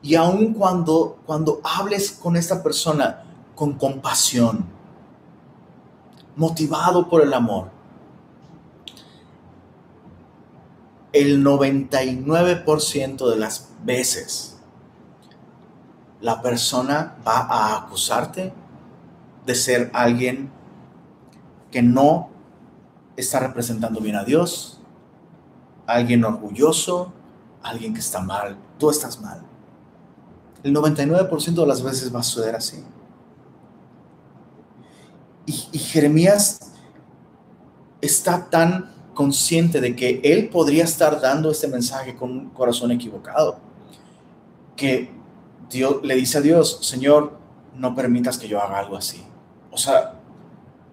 [0.00, 3.24] Y aun cuando, cuando hables con esta persona
[3.56, 4.64] con compasión,
[6.36, 7.72] motivado por el amor,
[11.12, 14.58] el 99% de las veces
[16.20, 18.52] la persona va a acusarte
[19.46, 20.50] de ser alguien
[21.70, 22.30] que no
[23.16, 24.80] está representando bien a Dios,
[25.86, 27.12] alguien orgulloso,
[27.62, 29.42] alguien que está mal, tú estás mal.
[30.62, 32.84] El 99% de las veces va a suceder así.
[35.46, 36.60] Y, Jeremías
[38.02, 43.58] está tan consciente de que él podría estar dando este mensaje con un corazón equivocado,
[44.76, 45.10] que
[45.68, 47.36] Dios le dice a Dios, Señor,
[47.74, 49.20] no permitas que yo haga algo así.
[49.72, 50.14] O sea,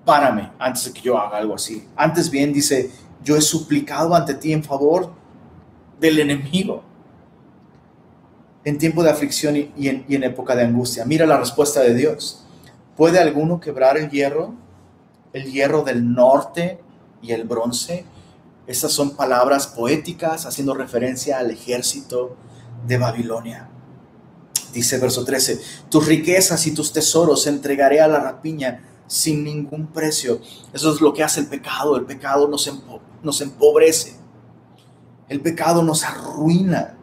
[0.05, 1.87] párame antes de que yo haga algo así.
[1.95, 2.89] Antes bien dice,
[3.23, 5.13] yo he suplicado ante ti en favor
[5.99, 6.81] del enemigo
[8.63, 11.05] en tiempo de aflicción y, en, y en época de angustia.
[11.05, 12.43] Mira la respuesta de Dios.
[12.97, 14.55] ¿Puede alguno quebrar el hierro?
[15.31, 16.79] El hierro del norte
[17.21, 18.05] y el bronce
[18.67, 22.35] estas son palabras poéticas haciendo referencia al ejército
[22.87, 23.69] de Babilonia.
[24.73, 30.41] Dice verso 13, tus riquezas y tus tesoros entregaré a la rapiña sin ningún precio.
[30.73, 31.95] Eso es lo que hace el pecado.
[31.95, 32.69] El pecado nos,
[33.23, 34.15] nos empobrece.
[35.29, 36.97] El pecado nos arruina.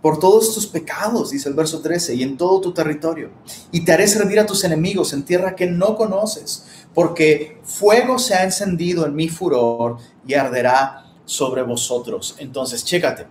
[0.00, 3.30] Por todos tus pecados, dice el verso 13, y en todo tu territorio.
[3.70, 8.34] Y te haré servir a tus enemigos en tierra que no conoces porque fuego se
[8.34, 9.98] ha encendido en mi furor
[10.30, 12.36] y arderá sobre vosotros.
[12.38, 13.26] Entonces, chécate,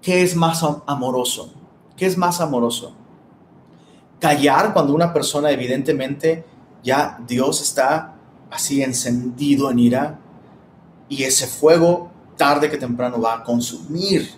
[0.00, 1.52] ¿qué es más amoroso?
[1.96, 2.92] ¿Qué es más amoroso?
[4.18, 6.44] Callar cuando una persona evidentemente
[6.82, 8.14] ya Dios está
[8.50, 10.18] así encendido en ira
[11.08, 14.30] y ese fuego tarde que temprano va a consumir,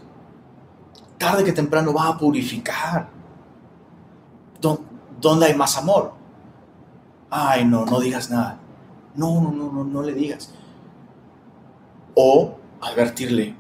[1.19, 3.09] tarde que temprano va a purificar.
[5.21, 6.21] ¿Dónde hay más amor?
[7.31, 8.59] ay, no, no digas nada.
[9.15, 10.53] No, no, no, no, no le digas.
[12.15, 13.55] O advertirle,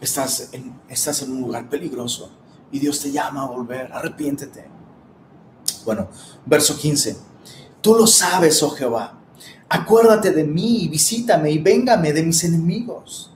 [0.00, 2.30] estás en, estás en un lugar peligroso
[2.70, 4.66] y Dios te llama a volver, arrepiéntete.
[5.84, 6.08] Bueno,
[6.46, 7.16] verso 15.
[7.80, 9.18] Tú lo sabes, oh Jehová.
[9.68, 13.32] Acuérdate de mí, visítame y véngame de mis enemigos.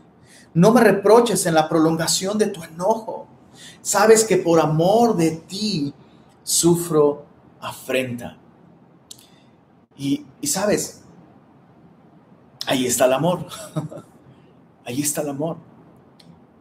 [0.55, 3.27] No me reproches en la prolongación de tu enojo.
[3.83, 5.92] Sabes que por amor de ti
[6.42, 7.25] sufro
[7.61, 8.38] afrenta.
[9.99, 11.03] Y, sabes,
[12.66, 13.47] ahí está el amor.
[14.87, 15.57] ahí está el amor.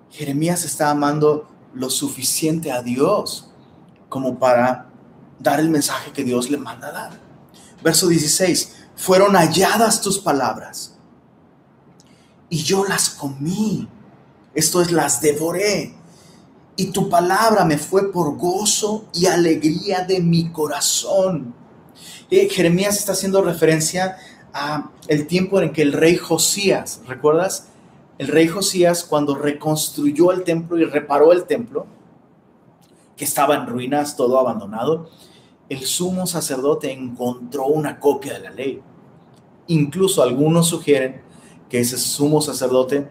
[0.10, 3.50] Jeremías está amando lo suficiente a Dios
[4.10, 4.90] como para
[5.40, 7.20] dar el mensaje que Dios le manda dar.
[7.84, 10.96] Verso 16, fueron halladas tus palabras
[12.50, 13.88] y yo las comí.
[14.54, 15.94] Esto es, las devoré.
[16.78, 21.54] Y tu palabra me fue por gozo y alegría de mi corazón.
[22.30, 24.18] Jeremías está haciendo referencia
[24.54, 27.68] a el tiempo en que el rey Josías, ¿recuerdas?
[28.18, 31.86] El rey Josías cuando reconstruyó el templo y reparó el templo,
[33.18, 35.10] que estaba en ruinas, todo abandonado,
[35.70, 38.82] el sumo sacerdote encontró una copia de la ley.
[39.68, 41.22] Incluso algunos sugieren
[41.70, 43.10] que ese sumo sacerdote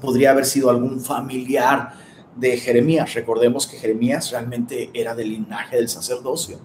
[0.00, 1.94] podría haber sido algún familiar
[2.36, 3.14] de Jeremías.
[3.14, 6.58] Recordemos que Jeremías realmente era del linaje del sacerdocio.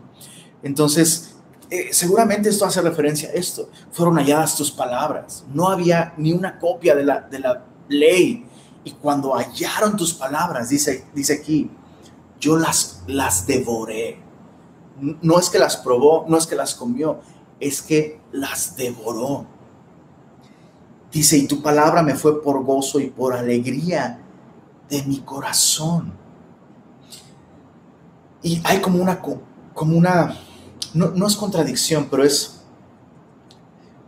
[0.61, 1.32] Entonces,
[1.69, 3.69] eh, seguramente esto hace referencia a esto.
[3.91, 5.45] Fueron halladas tus palabras.
[5.53, 8.45] No había ni una copia de la, de la ley.
[8.83, 11.71] Y cuando hallaron tus palabras, dice, dice aquí,
[12.39, 14.19] yo las, las devoré.
[14.99, 17.21] No es que las probó, no es que las comió,
[17.59, 19.45] es que las devoró.
[21.11, 24.19] Dice, y tu palabra me fue por gozo y por alegría
[24.89, 26.13] de mi corazón.
[28.41, 29.21] Y hay como una,
[29.73, 30.37] como una
[30.93, 32.61] no, es contradicción, pero es...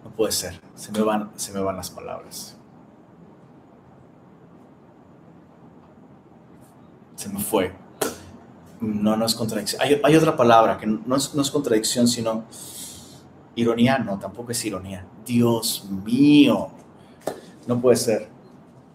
[0.04, 2.56] No puede ser, se me van, se me van las palabras.
[7.15, 7.74] Se me fue.
[8.79, 9.81] No, no es contradicción.
[9.81, 12.44] Hay, otra palabra que no es, no es, contradicción, sino
[13.56, 13.98] ironía.
[13.98, 15.08] No, tampoco es ironía.
[15.25, 16.69] Dios mío.
[17.67, 18.29] No puede ser.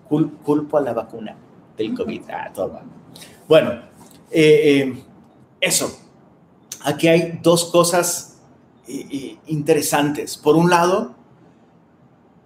[0.09, 1.37] culpo a la vacuna
[1.77, 2.23] del COVID.
[2.31, 2.81] Ah, todo
[3.49, 3.73] Bueno,
[4.31, 5.05] eh, eh,
[5.61, 6.10] eso
[6.83, 8.39] aquí hay dos cosas
[8.87, 10.37] eh, eh, interesantes.
[10.37, 11.15] Por un lado,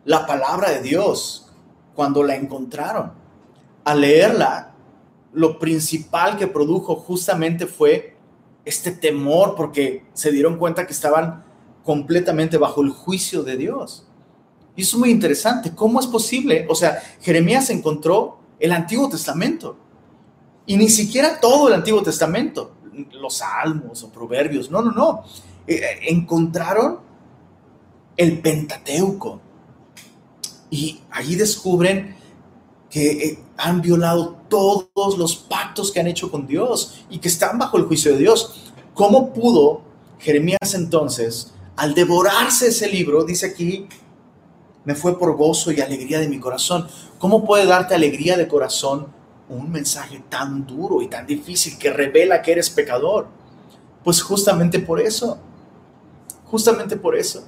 [0.04, 1.50] la palabra de Dios,
[1.94, 3.12] cuando la encontraron,
[3.84, 4.74] al leerla,
[5.32, 8.16] lo principal que produjo justamente fue
[8.64, 11.44] este temor porque se dieron cuenta que estaban
[11.82, 14.06] completamente bajo el juicio de Dios.
[14.76, 15.74] Y es muy interesante.
[15.74, 16.66] ¿Cómo es posible?
[16.68, 19.76] O sea, Jeremías encontró el Antiguo Testamento
[20.66, 22.72] Y ni siquiera todo el Antiguo Testamento,
[23.12, 25.24] los salmos o proverbios, no, no, no.
[25.66, 26.98] Eh, eh, encontraron
[28.16, 29.40] el Pentateuco.
[30.70, 32.16] Y allí descubren
[32.90, 37.58] que eh, han violado todos los pactos que han hecho con Dios y que están
[37.58, 38.72] bajo el juicio de Dios.
[38.94, 39.82] ¿Cómo pudo
[40.18, 43.88] Jeremías entonces, al devorarse ese libro, dice aquí,
[44.84, 46.88] me fue por gozo y alegría de mi corazón?
[47.18, 49.08] ¿Cómo puede darte alegría de corazón
[49.48, 53.28] un mensaje tan duro y tan difícil que revela que eres pecador?
[54.02, 55.38] Pues justamente por eso,
[56.44, 57.44] justamente por eso,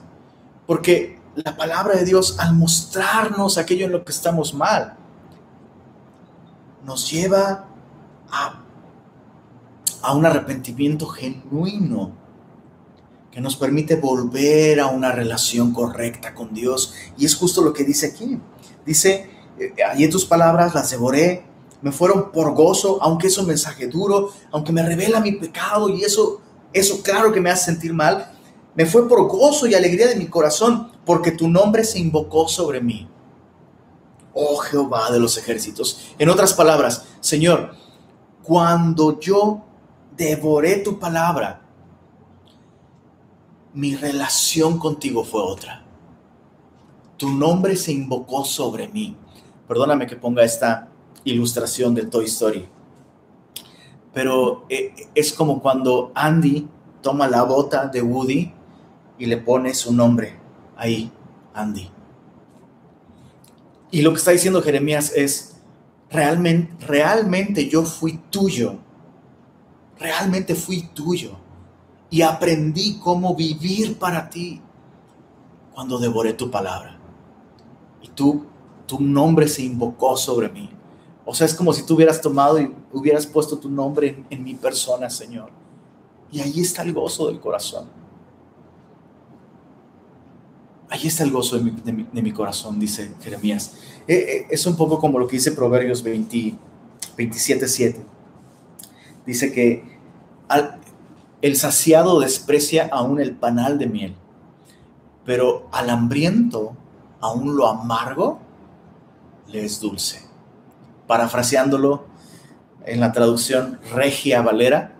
[0.66, 4.96] porque la palabra de Dios al mostrarnos aquello en lo que estamos mal,
[6.84, 7.66] nos lleva
[8.30, 8.62] a,
[10.02, 12.12] a un arrepentimiento genuino
[13.36, 16.94] que nos permite volver a una relación correcta con Dios.
[17.18, 18.40] Y es justo lo que dice aquí.
[18.86, 19.28] Dice,
[19.58, 21.44] eh, allí tus palabras las devoré,
[21.82, 26.02] me fueron por gozo, aunque es un mensaje duro, aunque me revela mi pecado y
[26.02, 26.40] eso,
[26.72, 28.32] eso claro que me hace sentir mal,
[28.74, 32.80] me fue por gozo y alegría de mi corazón, porque tu nombre se invocó sobre
[32.80, 33.08] mí
[34.36, 36.14] oh Jehová de los ejércitos.
[36.18, 37.74] En otras palabras, Señor,
[38.42, 39.64] cuando yo
[40.16, 41.62] devoré tu palabra,
[43.72, 45.84] mi relación contigo fue otra.
[47.16, 49.16] Tu nombre se invocó sobre mí.
[49.66, 50.88] Perdóname que ponga esta
[51.26, 52.66] ilustración de Toy Story.
[54.14, 56.66] Pero eh, es como cuando Andy
[57.02, 58.52] toma la bota de Woody
[59.18, 60.38] y le pone su nombre
[60.76, 61.10] ahí,
[61.52, 61.90] Andy.
[63.90, 65.56] Y lo que está diciendo Jeremías es,
[66.10, 68.76] realmente, realmente yo fui tuyo,
[69.98, 71.32] realmente fui tuyo.
[72.08, 74.60] Y aprendí cómo vivir para ti
[75.74, 76.98] cuando devoré tu palabra.
[78.00, 78.46] Y tú,
[78.86, 80.75] tu nombre se invocó sobre mí.
[81.28, 84.54] O sea, es como si tú hubieras tomado y hubieras puesto tu nombre en, mi
[84.54, 85.50] persona, Señor.
[86.30, 87.88] Y ahí está el gozo del corazón.
[90.88, 93.74] Ahí está el gozo de mi, corazón, dice Jeremías.
[94.06, 98.06] Eh, eh, es un poco como lo que dice Proverbios 27, 7.
[99.26, 99.98] Dice que
[101.42, 104.14] el saciado desprecia aún el panal de miel,
[105.24, 106.76] pero al hambriento
[107.20, 108.38] aún lo amargo
[109.48, 110.25] le es dulce.
[111.06, 112.06] Parafraseándolo
[112.84, 114.94] en la traducción Regia Valera,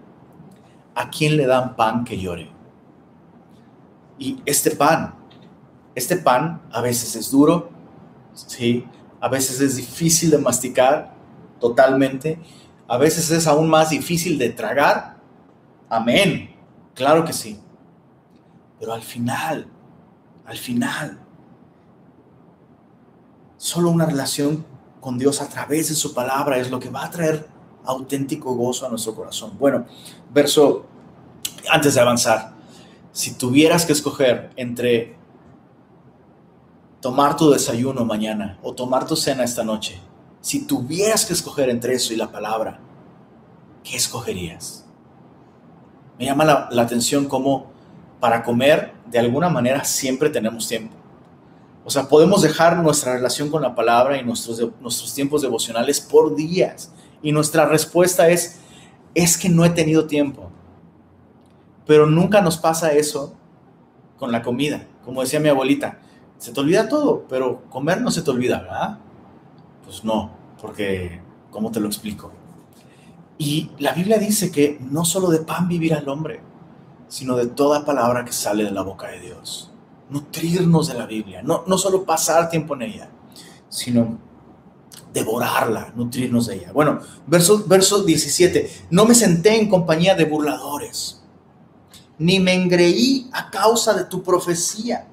[0.94, 2.50] ¿a quién le dan pan que llore?
[4.18, 5.16] Y este pan
[5.96, 7.70] este pan a veces es duro,
[8.34, 8.86] ¿sí?
[9.18, 11.14] A veces es difícil de masticar
[11.58, 12.38] totalmente.
[12.86, 15.16] A veces es aún más difícil de tragar.
[15.88, 16.54] Amén.
[16.94, 17.58] Claro que sí.
[18.78, 19.68] Pero al final,
[20.44, 21.18] al final,
[23.56, 24.66] solo una relación
[25.06, 27.46] con Dios a través de su palabra es lo que va a traer
[27.84, 29.52] auténtico gozo a nuestro corazón.
[29.56, 29.86] Bueno,
[30.34, 30.84] verso,
[31.70, 32.54] antes de avanzar,
[33.12, 35.16] si tuvieras que escoger entre
[37.00, 39.96] tomar tu desayuno mañana o tomar tu cena esta noche,
[40.40, 42.80] si tuvieras que escoger entre eso y la palabra,
[43.84, 44.86] ¿qué escogerías?
[46.18, 47.70] Me llama la, atención cómo
[48.18, 50.96] para comer, de alguna manera, siempre tenemos tiempo.
[51.86, 56.34] O sea, podemos dejar nuestra relación con la palabra y nuestros, nuestros tiempos devocionales por
[56.34, 56.92] días.
[57.22, 58.58] Y nuestra respuesta es,
[59.14, 60.50] es que no he tenido tiempo.
[61.86, 63.36] Pero nunca nos pasa eso
[64.18, 64.88] con la comida.
[65.04, 66.00] Como decía mi abuelita,
[66.38, 68.98] se te olvida todo, pero comer no se te olvida, ¿verdad?
[69.84, 71.20] Pues no, porque,
[71.52, 72.32] ¿cómo te lo explico?
[73.38, 76.40] Y la Biblia dice que no solo de pan vivirá el hombre,
[77.06, 79.70] sino de toda palabra que sale de la boca de Dios.
[80.08, 83.10] Nutrirnos de la Biblia, no, no solo pasar tiempo en ella,
[83.68, 84.18] sino
[85.12, 86.72] devorarla, nutrirnos de ella.
[86.72, 91.22] Bueno, verso, verso 17, no me senté en compañía de burladores,
[92.18, 95.08] ni me engreí a causa de tu profecía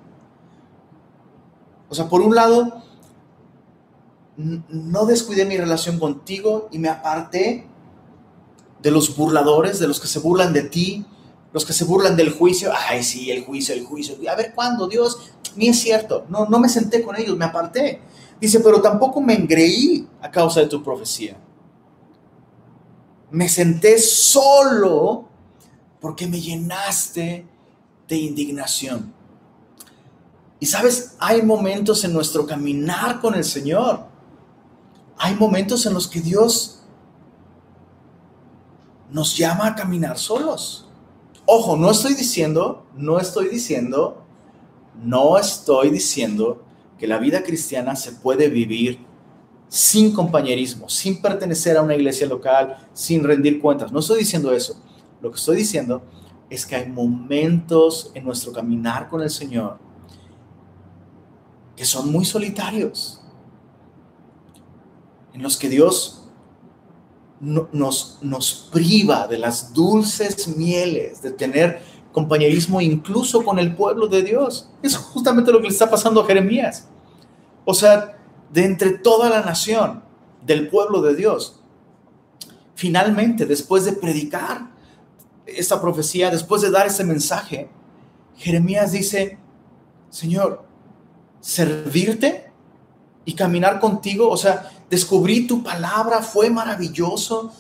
[1.94, 2.82] o sea, por un lado,
[4.36, 7.68] no descuidé mi relación contigo y me aparté
[8.82, 11.06] de los burladores, de los que se burlan de ti,
[11.54, 12.72] los que se burlan del juicio.
[12.76, 14.16] Ay, sí, el juicio, el juicio.
[14.30, 14.88] A ver, ¿cuándo?
[14.88, 16.26] Dios, ni es cierto.
[16.28, 18.02] No, no me senté con ellos, me aparté.
[18.42, 21.38] Dice, pero tampoco me engreí a causa de tu profecía.
[23.32, 25.30] Me senté solo
[26.02, 27.48] porque me llenaste
[28.08, 29.14] de indignación.
[30.60, 34.06] Y sabes, hay momentos en nuestro caminar con el Señor.
[35.18, 36.80] Hay momentos en los que Dios
[39.10, 40.83] nos llama a caminar solos.
[41.46, 44.24] Ojo, no estoy diciendo, no estoy diciendo,
[45.04, 46.64] no estoy diciendo
[46.98, 49.00] que la vida cristiana se puede vivir
[49.68, 53.92] sin compañerismo, sin pertenecer a una iglesia local, sin rendir cuentas.
[53.92, 54.82] No estoy diciendo eso.
[55.20, 56.02] Lo que estoy diciendo
[56.50, 59.80] es que hay momentos en nuestro caminar con el Señor
[61.76, 63.20] que son muy solitarios,
[65.34, 66.23] en los que Dios
[67.44, 71.82] nos, nos priva de las dulces mieles, de tener
[72.12, 74.70] compañerismo incluso con el pueblo de Dios.
[74.82, 76.88] Es justamente lo que le está pasando a Jeremías.
[77.66, 78.18] O sea,
[78.52, 80.04] de entre toda la nación,
[80.46, 81.60] del pueblo de Dios.
[82.76, 84.72] Finalmente, después de predicar
[85.46, 87.70] esta profecía, después de dar ese mensaje,
[88.38, 89.38] Jeremías dice,
[90.10, 90.66] Señor,
[91.40, 92.52] servirte
[93.26, 97.52] y caminar contigo, o sea, descubrí tu palabra, fue maravilloso,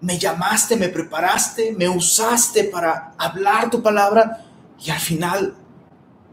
[0.00, 4.44] me llamaste, me preparaste, me usaste para hablar tu palabra
[4.84, 5.54] y al final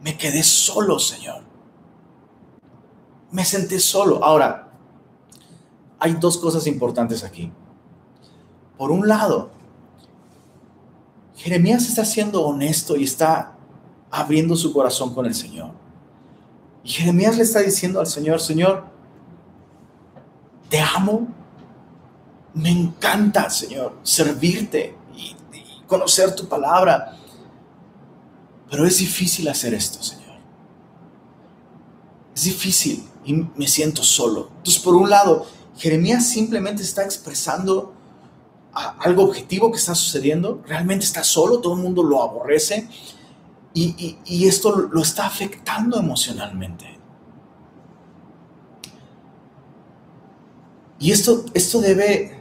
[0.01, 1.43] me quedé solo, Señor.
[3.31, 4.23] Me senté solo.
[4.23, 4.71] Ahora,
[5.99, 7.51] hay dos cosas importantes aquí.
[8.75, 9.51] Por un lado,
[11.35, 13.55] Jeremías está siendo honesto y está
[14.09, 15.71] abriendo su corazón con el Señor.
[16.83, 18.96] Y Jeremías le está diciendo al Señor, Señor,
[20.69, 21.27] te amo,
[22.53, 25.35] me encanta, Señor, servirte y,
[25.87, 27.17] conocer tu palabra.
[28.69, 30.37] Pero es difícil hacer esto, Señor.
[32.35, 34.49] Es difícil y me siento solo.
[34.57, 35.47] Entonces, por un lado,
[35.77, 37.93] Jeremías simplemente está expresando
[38.73, 40.61] algo objetivo que está sucediendo.
[40.67, 42.89] Realmente está solo, todo el mundo lo aborrece
[43.73, 46.96] y, esto lo está afectando emocionalmente.
[50.99, 52.39] Y esto, esto debe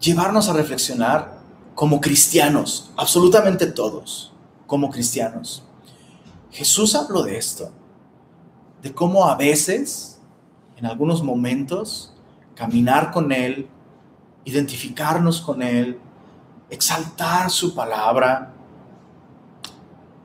[0.00, 1.40] llevarnos a reflexionar
[1.74, 4.32] como cristianos, absolutamente todos,
[4.66, 5.62] como cristianos.
[6.50, 7.70] Jesús habló de esto,
[8.82, 10.18] de cómo a veces,
[10.76, 12.14] en algunos momentos,
[12.54, 13.68] caminar con Él,
[14.44, 15.98] identificarnos con Él,
[16.70, 18.54] exaltar su palabra,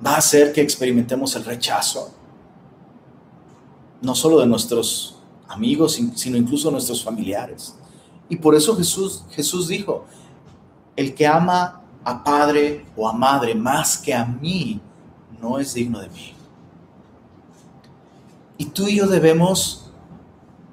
[0.05, 2.13] va a hacer que experimentemos el rechazo,
[4.01, 5.20] no solo de nuestros
[5.51, 7.75] amigos, sino incluso nuestros familiares.
[8.29, 10.05] Y por eso Jesús, Jesús dijo,
[10.95, 14.79] el que ama a padre o a madre más que a mí,
[15.41, 16.33] no es digno de mí.
[18.57, 19.91] Y tú y yo debemos,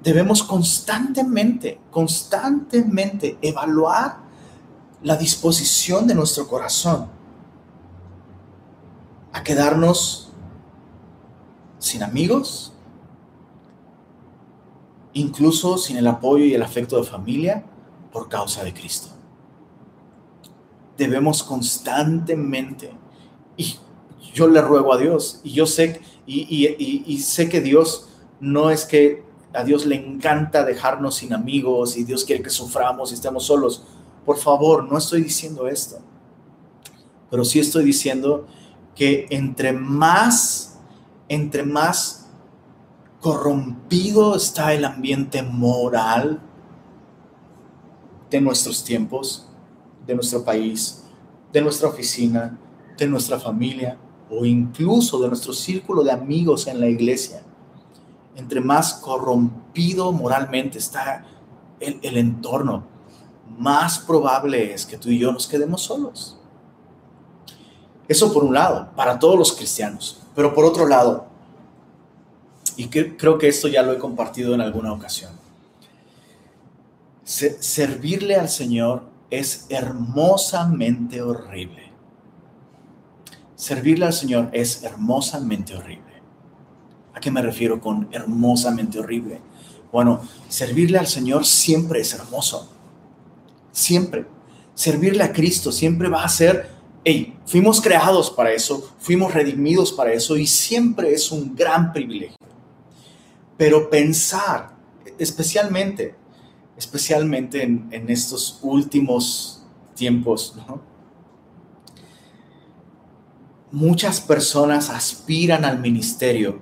[0.03, 4.19] debemos constantemente, constantemente evaluar
[5.01, 7.07] la disposición de nuestro corazón
[9.31, 10.29] a quedarnos
[11.79, 12.73] sin amigos,
[15.13, 17.65] incluso sin el apoyo y el afecto de familia,
[18.11, 19.09] por causa de Cristo.
[20.97, 22.91] Debemos constantemente,
[23.55, 23.77] y
[24.33, 29.23] yo le ruego a Dios, y yo sé, y, sé que Dios no es que
[29.53, 33.83] a Dios le encanta dejarnos sin amigos y Dios quiere que suframos y estemos solos.
[34.25, 35.97] Por favor, no estoy diciendo esto,
[37.31, 38.45] pero sí estoy diciendo
[38.95, 40.77] que entre más,
[41.29, 42.18] entre más
[43.19, 46.41] corrompido está el ambiente moral
[48.29, 49.47] de nuestros tiempos,
[50.05, 51.03] de nuestro país,
[51.51, 52.57] de nuestra oficina,
[52.97, 53.97] de nuestra familia
[54.29, 57.43] o incluso de nuestro círculo de amigos en la iglesia.
[58.35, 61.25] Entre más corrompido moralmente está
[61.79, 62.83] el, el entorno,
[63.57, 66.37] más probable es que tú y yo nos quedemos solos.
[68.07, 70.21] Eso por un lado, para todos los cristianos.
[70.35, 71.28] Pero por otro lado,
[72.79, 75.33] y creo que esto ya lo he compartido en alguna ocasión.
[77.25, 81.91] servirle al Señor es hermosamente horrible.
[83.57, 86.21] Servirle al Señor es hermosamente horrible.
[87.13, 89.41] ¿A qué me refiero con hermosamente horrible?
[89.91, 92.71] Bueno, servirle al Señor siempre es hermoso.
[93.73, 94.25] Siempre.
[94.73, 96.69] Servirle a Cristo siempre va a ser,
[97.03, 102.48] hey, fuimos creados para eso, fuimos redimidos para eso y siempre es un gran privilegio.
[103.59, 104.69] Pero pensar,
[105.17, 106.15] especialmente,
[106.77, 110.55] especialmente en, estos últimos tiempos,
[113.69, 116.61] muchas personas aspiran al ministerio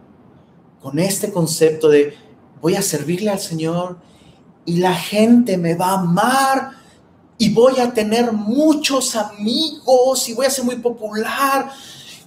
[0.82, 2.16] con este concepto de
[2.64, 4.00] voy a servirle al Señor
[4.66, 6.72] y la gente me va a amar
[7.38, 11.70] y voy a tener muchos amigos y voy a ser muy popular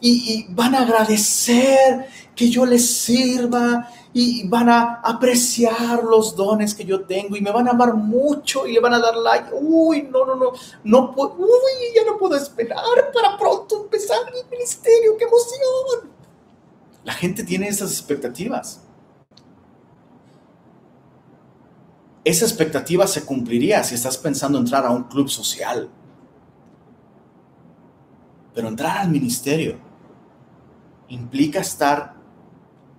[0.00, 2.06] y van a agradecer
[2.36, 7.50] que yo les sirva y van a apreciar los dones que yo tengo y me
[7.50, 9.50] van a amar mucho y le van a dar like.
[9.52, 10.52] Uy, no, no, no,
[10.84, 16.10] no puedo, uy, ya no puedo esperar para pronto empezar mi ministerio, qué emoción.
[17.04, 18.80] La gente tiene esas expectativas.
[22.24, 25.88] esa expectativa se cumpliría si estás pensando entrar a un club social.
[28.54, 29.78] Pero entrar al ministerio
[31.08, 32.14] implica estar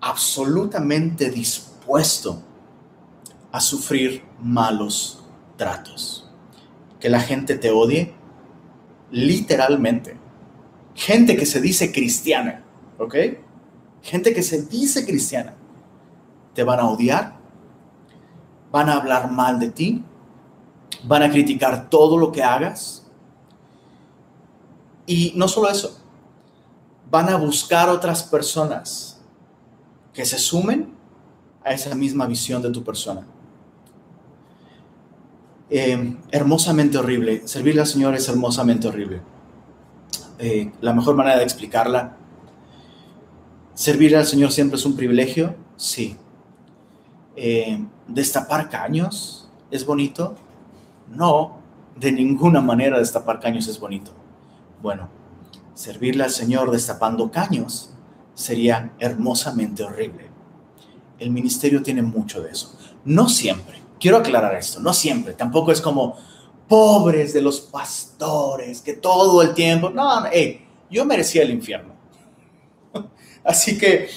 [0.02, 2.42] absolutamente dispuesto
[3.52, 5.24] a sufrir malos
[5.56, 6.28] tratos.
[7.00, 8.14] Que la gente te odie,
[9.12, 10.18] literalmente.
[10.96, 12.64] Gente que se dice cristiana,
[12.98, 13.16] ¿ok?
[14.02, 15.56] Gente que se dice cristiana.
[16.54, 17.38] Te van a odiar,
[18.72, 20.04] van a hablar mal de ti,
[21.04, 23.06] van a criticar todo lo que hagas.
[25.06, 26.00] Y no solo eso,
[27.10, 29.11] van a buscar otras personas
[30.14, 30.94] que se sumen
[31.64, 33.26] a esa misma visión de tu persona.
[35.70, 37.48] Eh, hermosamente horrible.
[37.48, 39.22] Servirle al Señor es hermosamente horrible.
[40.38, 42.18] Eh, la mejor manera de explicarla.
[43.74, 46.18] Servirle al Señor siempre es un privilegio, sí.
[47.36, 50.36] Eh, destapar caños es bonito.
[51.10, 51.58] No,
[51.96, 54.12] de ninguna manera destapar caños es bonito.
[54.82, 55.08] Bueno,
[55.74, 57.94] servirle al Señor destapando caños
[58.42, 60.30] sería hermosamente horrible.
[61.20, 62.78] El ministerio tiene mucho de eso.
[63.06, 66.18] No siempre quiero aclarar esto, no siempre, tampoco es como
[66.68, 71.94] pobres de los pastores que todo el tiempo, no, hey, yo merecía el infierno.
[73.44, 74.10] Así que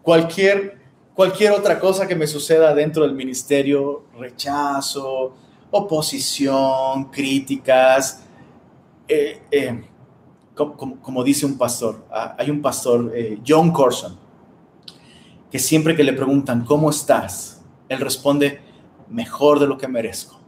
[0.00, 0.78] cualquier,
[1.14, 5.34] cualquier otra cosa que me suceda dentro del ministerio, rechazo,
[5.70, 8.22] oposición, críticas,
[9.08, 9.84] eh, eh,
[10.54, 14.16] como, dice un pastor, ah, hay un pastor, eh, John Corson,
[15.50, 17.62] que siempre que le preguntan, ¿cómo estás?
[17.88, 18.60] Él responde,
[19.08, 20.40] mejor de lo que merezco.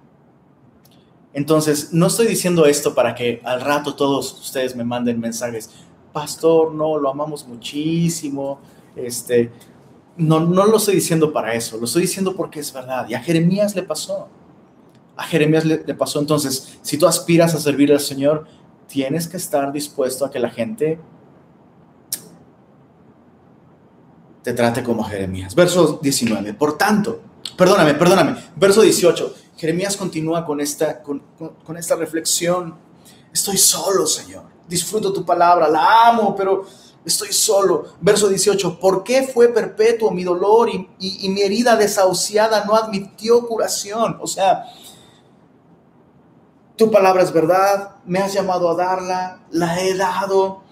[1.33, 5.71] Entonces, no estoy diciendo esto para que al rato todos ustedes me manden mensajes,
[6.13, 8.61] pastor, no, lo amamos muchísimo,
[8.95, 9.51] este,
[10.17, 13.09] no, no lo estoy diciendo para eso, lo estoy diciendo porque es verdad.
[13.09, 14.29] Y a Jeremías le pasó.
[15.17, 16.21] A Jeremías le, le pasó.
[16.21, 18.47] Entonces, si tú aspiras a servir al Señor,
[18.87, 20.99] tienes que estar dispuesto a que la gente
[24.43, 25.55] te trate como Jeremías.
[25.55, 26.55] Verso 19.
[26.55, 27.21] Por tanto,
[27.57, 28.37] Perdóname, perdóname.
[28.57, 29.35] Verso 18.
[29.57, 31.23] Jeremías continúa con esta, con,
[31.77, 32.75] esta reflexión.
[33.33, 34.45] Estoy solo, Señor.
[34.69, 36.65] Disfruto tu palabra, la amo, pero
[37.05, 37.95] estoy solo.
[38.01, 38.81] Verso 18.
[38.81, 44.19] ¿Por qué fue perpetuo mi dolor y, y mi herida desahuciada no admitió curación?
[44.21, 44.65] O sea,
[46.77, 50.63] tu palabra es verdad, me has llamado a darla, la he dado.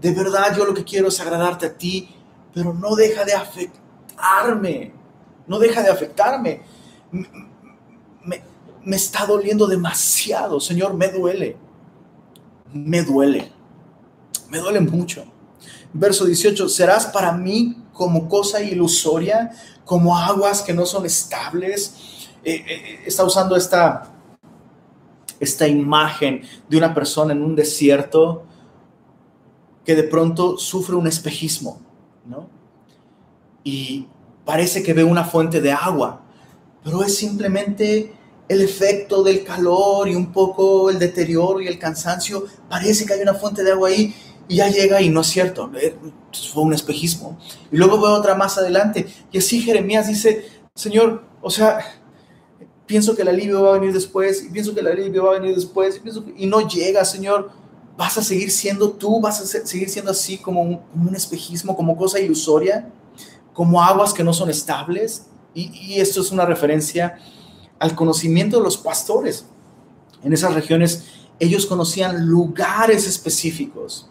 [0.00, 2.14] De verdad yo lo que quiero es agradarte a ti,
[2.54, 5.00] pero no deja de afectarme
[5.46, 6.62] no deja de afectarme.
[8.84, 11.56] Me, está doliendo demasiado, Señor, me duele.
[12.72, 13.50] Me duele.
[14.48, 15.24] Me duele mucho.
[15.92, 19.50] Verso 18, serás para mí como cosa ilusoria,
[19.84, 21.94] como aguas que no son estables.
[22.44, 24.09] Eh, eh, eh, está usando esta,
[25.40, 28.44] esta imagen de una persona en un desierto
[29.84, 31.80] que de pronto sufre un espejismo,
[32.26, 32.48] ¿no?
[33.64, 34.06] Y
[34.44, 36.22] parece que ve una fuente de agua,
[36.84, 38.12] pero es simplemente
[38.48, 42.44] el efecto del calor y un poco el deterioro y el cansancio.
[42.68, 44.14] Parece que hay una fuente de agua ahí
[44.48, 45.70] y ya llega y no es cierto,
[46.52, 47.38] fue un espejismo.
[47.70, 51.78] Y luego veo otra más adelante y así Jeremías dice, Señor, o sea,
[52.90, 55.38] pienso que el alivio va a venir después y pienso que el alivio va a
[55.38, 56.00] venir después
[56.36, 57.52] y, no llega, Señor.
[57.96, 62.18] Vas a seguir siendo tú, vas a seguir siendo así como un espejismo, como cosa
[62.18, 62.90] ilusoria
[63.52, 65.26] como aguas que no son estables.
[65.54, 67.18] Y, esto es una referencia
[67.78, 69.44] al conocimiento de los pastores.
[70.24, 71.04] En esas regiones
[71.38, 74.08] ellos conocían lugares específicos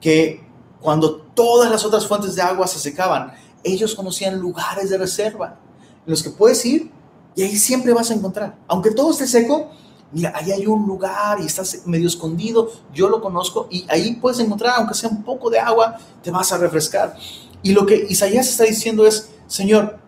[0.00, 0.44] que
[0.80, 5.60] cuando todas las otras fuentes de agua se secaban, ellos conocían lugares de reserva
[6.04, 6.90] en los que puedes ir
[7.36, 8.56] y ahí siempre vas a encontrar.
[8.66, 9.70] Aunque todo esté seco,
[10.10, 14.40] mira, ahí hay un lugar y estás medio escondido, yo lo conozco y ahí puedes
[14.40, 17.14] encontrar, aunque sea un poco de agua, te vas a refrescar.
[17.62, 19.98] Y lo que Isaías está diciendo es, Señor,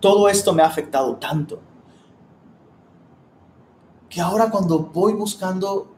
[0.00, 1.60] todo esto me ha afectado tanto,
[4.10, 5.94] que ahora cuando voy buscando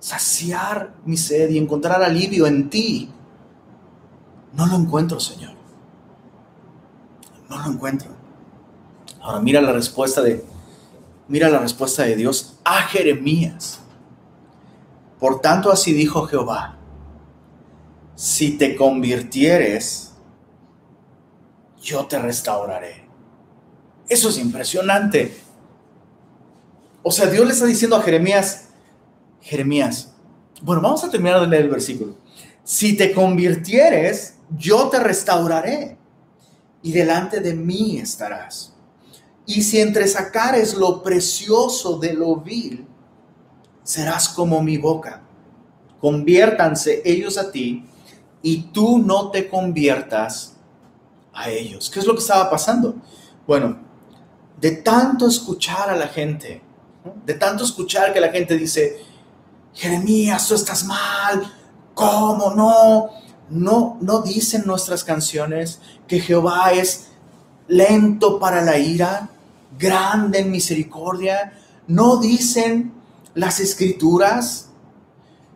[0.00, 3.10] saciar mi sed y encontrar alivio en ti,
[4.52, 5.52] no lo encuentro, Señor.
[7.48, 8.15] No lo encuentro.
[9.26, 10.44] Ahora mira la respuesta de
[11.26, 13.80] mira la respuesta de Dios a Jeremías.
[15.18, 16.76] Por tanto así dijo Jehová:
[18.14, 20.12] si te convirtieres,
[21.82, 23.04] yo te restauraré.
[24.08, 25.36] Eso es impresionante.
[27.02, 28.68] O sea, Dios le está diciendo a Jeremías,
[29.40, 30.14] Jeremías,
[30.62, 32.14] bueno, vamos a terminar de leer el versículo.
[32.62, 35.98] Si te convirtieres, yo te restauraré
[36.80, 38.75] y delante de mí estarás.
[39.46, 42.86] Y si entre sacares lo precioso de lo vil,
[43.84, 45.22] serás como mi boca.
[46.00, 47.86] Conviértanse ellos a ti
[48.42, 50.56] y tú no te conviertas
[51.32, 51.88] a ellos.
[51.90, 52.96] ¿Qué es lo que estaba pasando?
[53.46, 53.78] Bueno,
[54.60, 56.62] de tanto escuchar a la gente,
[57.24, 58.98] de tanto escuchar que la gente dice,
[59.72, 61.52] Jeremías, tú estás mal,
[61.94, 63.10] ¿cómo no?
[63.48, 67.08] No, no dicen nuestras canciones que Jehová es
[67.68, 69.30] lento para la ira,
[69.78, 71.52] grande en misericordia.
[71.86, 72.92] No dicen
[73.34, 74.70] las escrituras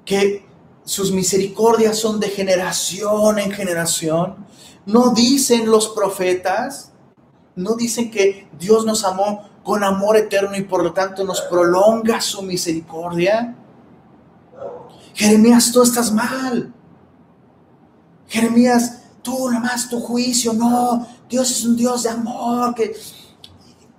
[0.04, 0.46] que
[0.84, 4.44] sus misericordias son de generación en generación.
[4.86, 6.92] No dicen los profetas,
[7.54, 12.20] no dicen que Dios nos amó con amor eterno y por lo tanto nos prolonga
[12.20, 13.54] su misericordia.
[15.14, 16.72] Jeremías, tú estás mal.
[18.26, 22.94] Jeremías, tú nada más tu juicio, no, Dios es un Dios de amor, que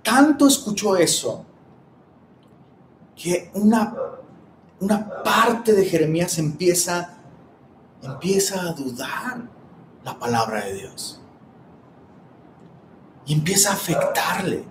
[0.02, 1.44] tanto escuchó eso,
[3.16, 3.94] que una,
[4.80, 7.18] una parte de Jeremías empieza,
[8.02, 9.42] empieza a dudar
[10.04, 11.20] la palabra de Dios.
[13.26, 14.64] Y empieza a afectarle.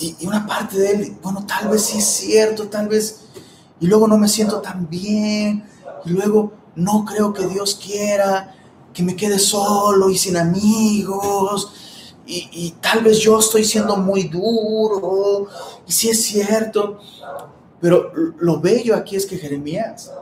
[0.00, 3.26] Y, y, una parte de él, bueno, tal vez sí es cierto, tal vez,
[3.80, 5.64] y luego no me siento tan bien,
[6.04, 8.54] y luego no creo que Dios quiera
[8.98, 11.72] que me quede solo y sin amigos,
[12.30, 15.48] y, tal vez yo estoy siendo muy duro,
[15.86, 17.00] y si es cierto,
[17.80, 20.12] pero lo bello aquí es que Jeremías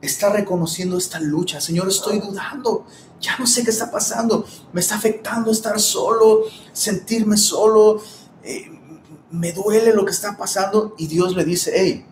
[0.00, 1.60] está reconociendo esta lucha.
[1.60, 2.84] Señor, estoy dudando,
[3.20, 8.02] ya no sé qué está pasando, me está afectando estar solo, sentirme solo,
[8.42, 8.66] eh,
[9.30, 12.06] me duele lo que está pasando y Dios le dice, hey,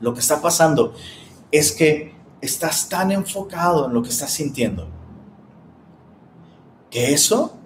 [0.00, 0.94] lo que está pasando
[1.52, 4.88] es que estás tan enfocado en lo que estás sintiendo
[6.90, 7.59] que eso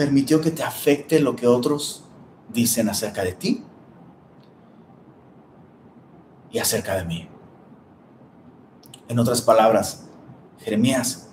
[0.00, 2.02] permitió que te afecte lo que otros
[2.48, 3.62] dicen acerca de ti
[6.50, 7.28] y acerca de mí.
[9.08, 10.06] En otras palabras,
[10.60, 11.28] Jeremías,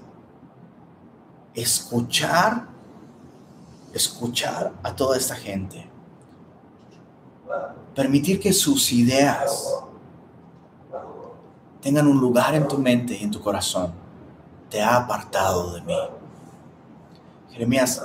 [1.54, 2.68] escuchar,
[3.94, 5.90] escuchar a toda esta gente,
[7.96, 9.82] permitir que sus ideas
[11.80, 13.94] tengan un lugar en tu mente y en tu corazón,
[14.70, 15.96] te ha apartado de mí.
[17.58, 18.00] Jeremías,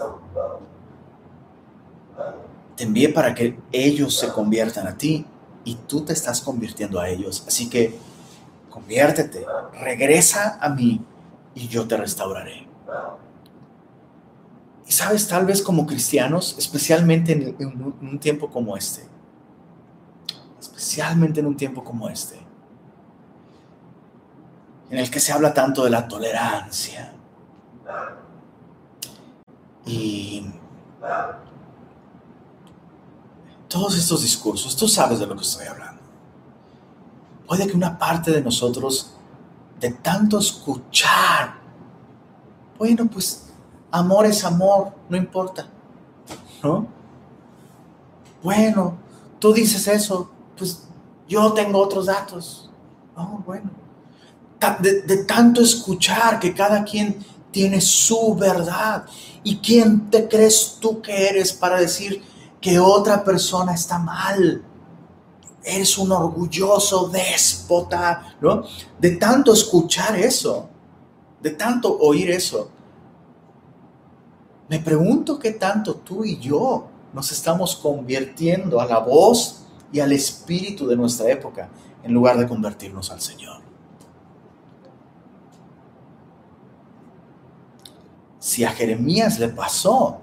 [2.75, 5.27] te envié para que ellos se conviertan a ti
[5.63, 7.45] y tú te estás convirtiendo a ellos.
[7.47, 7.99] Así que
[8.71, 9.45] conviértete,
[9.79, 11.05] regresa a mí
[11.55, 12.67] y yo te restauraré.
[14.87, 19.03] Y sabes, tal vez como cristianos, especialmente en, un tiempo como este,
[20.59, 22.41] especialmente en un tiempo como este,
[24.89, 27.13] en el que se habla tanto de la tolerancia,
[29.85, 30.47] y
[33.69, 36.03] todos estos discursos, tú sabes de lo que estoy hablando.
[37.47, 39.15] Puede que una parte de nosotros,
[39.81, 41.55] de tanto escuchar,
[42.79, 43.47] bueno, pues
[43.91, 45.67] amor es amor, no importa,
[46.63, 46.87] ¿no?
[48.43, 48.99] Bueno,
[49.39, 50.85] tú dices eso, pues
[51.29, 52.71] yo tengo otros datos.
[53.17, 53.71] No, bueno.
[54.81, 59.07] De, de tanto escuchar que cada quien tiene su verdad.
[59.45, 62.23] ¿Y quién te crees tú que eres para decir
[62.61, 64.63] que otra persona está mal?
[65.65, 68.65] Eres un orgulloso déspota, ¿no?
[68.99, 70.69] De tanto escuchar eso,
[71.41, 72.71] de tanto oír eso.
[74.69, 80.13] Me pregunto qué tanto tú y yo nos estamos convirtiendo a la voz y al
[80.13, 81.69] espíritu de nuestra época
[82.03, 83.62] en lugar de convertirnos al Señor.
[88.43, 90.19] Si a Jeremías le pasó.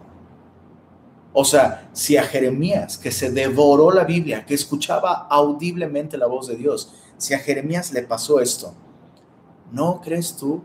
[1.32, 6.48] O sea, si a Jeremías, que se devoró la Biblia, que escuchaba audiblemente la voz
[6.48, 8.74] de Dios, si a Jeremías le pasó esto,
[9.72, 10.62] ¿no crees tú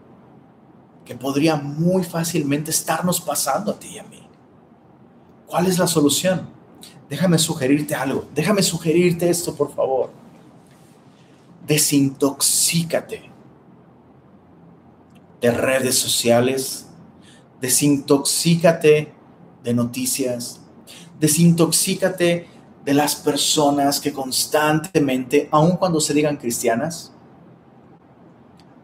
[1.05, 4.27] que podría muy fácilmente estarnos pasando a ti y a mí?
[5.47, 6.49] ¿Cuál es la solución?
[7.09, 10.11] Déjame sugerirte algo, déjame sugerirte esto, por favor.
[11.65, 13.31] Desintoxícate
[15.41, 16.84] de redes sociales,
[17.61, 19.15] desintoxícate
[19.63, 20.61] de noticias,
[21.19, 22.49] desintoxícate
[22.85, 27.13] de las personas que constantemente, aun cuando se digan cristianas,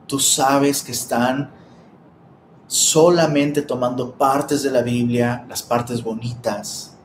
[0.06, 1.52] tú sabes que están
[2.66, 6.96] solamente tomando partes de la Biblia, las partes bonitas,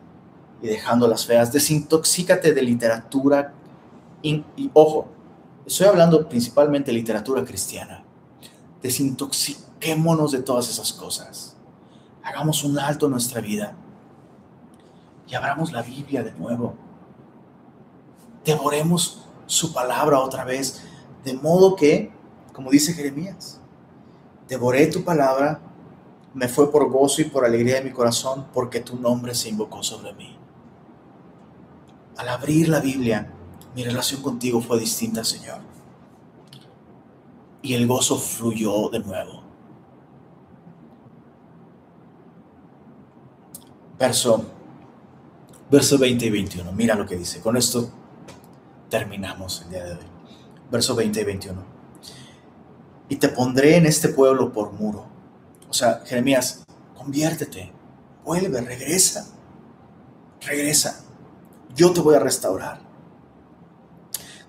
[0.62, 1.52] y dejando las feas.
[1.52, 3.54] Desintoxícate de literatura.
[4.22, 4.44] Y,
[4.74, 5.08] ojo,
[5.66, 8.04] estoy hablando principalmente de literatura cristiana.
[8.82, 11.55] Desintoxiquémonos de todas esas cosas
[12.26, 13.76] hagamos un alto en nuestra vida
[15.28, 16.74] y abramos la Biblia de nuevo.
[18.44, 20.84] Devoremos su palabra otra vez,
[21.24, 22.12] de modo que,
[22.52, 23.62] como dice Jeremías,
[24.48, 25.62] devoré tu palabra,
[26.34, 29.84] me fue por gozo y por alegría de mi corazón, porque tu nombre se invocó
[29.84, 30.38] sobre mí.
[32.18, 33.32] Al abrir la Biblia,
[33.76, 35.60] mi relación contigo fue distinta, Señor.
[37.62, 39.45] Y el gozo fluyó de nuevo.
[43.98, 44.46] Verso,
[45.72, 46.72] verso 20 y 21.
[46.74, 47.40] Mira lo que dice.
[47.40, 47.90] Con esto
[48.90, 50.06] terminamos el día de hoy.
[50.70, 51.64] Verso 20 y 21.
[53.10, 55.06] Y te pondré en este pueblo por muro.
[55.70, 56.64] O sea, Jeremías,
[56.96, 57.72] conviértete,
[58.24, 59.28] vuelve, regresa,
[60.42, 61.04] regresa.
[61.76, 62.80] Yo te voy a restaurar.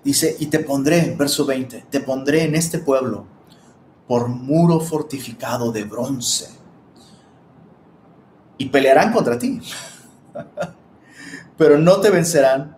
[0.03, 3.25] Dice, y te pondré, verso 20, te pondré en este pueblo
[4.07, 6.47] por muro fortificado de bronce.
[8.57, 9.61] Y pelearán contra ti.
[11.57, 12.77] Pero no te vencerán.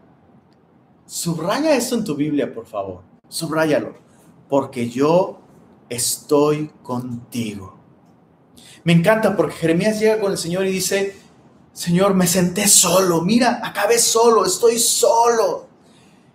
[1.06, 3.04] Subraya esto en tu Biblia, por favor.
[3.28, 3.96] Subráyalo.
[4.48, 5.40] Porque yo
[5.90, 7.78] estoy contigo.
[8.84, 11.16] Me encanta porque Jeremías llega con el Señor y dice,
[11.74, 15.68] Señor, me senté solo, mira, acabé solo, estoy solo.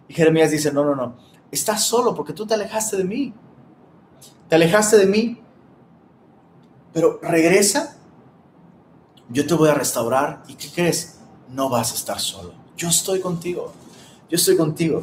[0.08, 1.16] Y Jeremías dice, no, no, no,
[1.50, 3.34] estás solo porque tú te alejaste de mí.
[4.48, 5.40] Te alejaste de mí,
[6.92, 7.96] pero regresa,
[9.28, 11.18] yo te voy a restaurar y ¿qué crees?
[11.48, 12.52] No vas a estar solo.
[12.76, 13.72] Yo estoy contigo,
[14.28, 15.02] yo estoy contigo.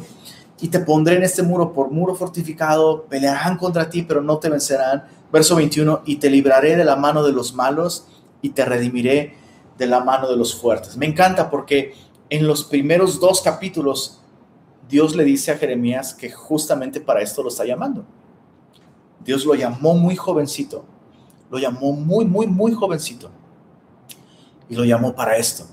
[0.60, 4.48] Y te pondré en este muro por muro fortificado, pelearán contra ti, pero no te
[4.48, 5.04] vencerán.
[5.32, 8.06] Verso 21, y te libraré de la mano de los malos
[8.42, 9.34] y te redimiré
[9.78, 10.96] de la mano de los fuertes.
[10.96, 11.94] Me encanta porque
[12.28, 14.20] en los primeros dos capítulos
[14.88, 18.04] Dios le dice a Jeremías que justamente para esto lo está llamando.
[19.24, 20.84] Dios lo llamó muy jovencito,
[21.50, 23.30] lo llamó muy, muy, muy jovencito.
[24.72, 25.66] Y lo llamó para esto,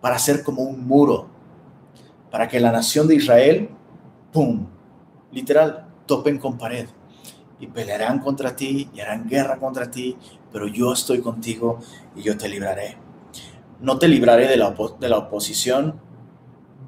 [0.00, 1.26] para ser como un muro,
[2.30, 3.68] para que la nación de Israel,
[4.32, 4.68] ¡pum!,
[5.30, 6.88] literal, topen con pared
[7.60, 10.16] y pelearán contra ti y harán guerra contra ti,
[10.50, 11.80] pero yo estoy contigo
[12.16, 12.96] y yo te libraré.
[13.80, 16.00] No te libraré de la, de la oposición,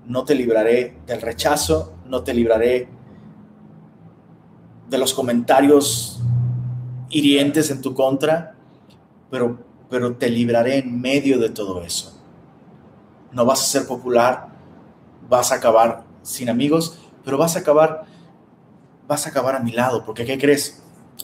[0.06, 2.88] no te libraré del rechazo, no te libraré
[4.88, 6.22] de los comentarios
[7.10, 8.56] hirientes en tu contra,
[9.30, 12.20] pero, pero te libraré en medio de todo eso.
[13.32, 14.48] No vas a ser popular,
[15.28, 18.04] vas a acabar sin amigos, pero vas a acabar,
[19.06, 20.82] vas a acabar a mi lado, porque ¿qué crees?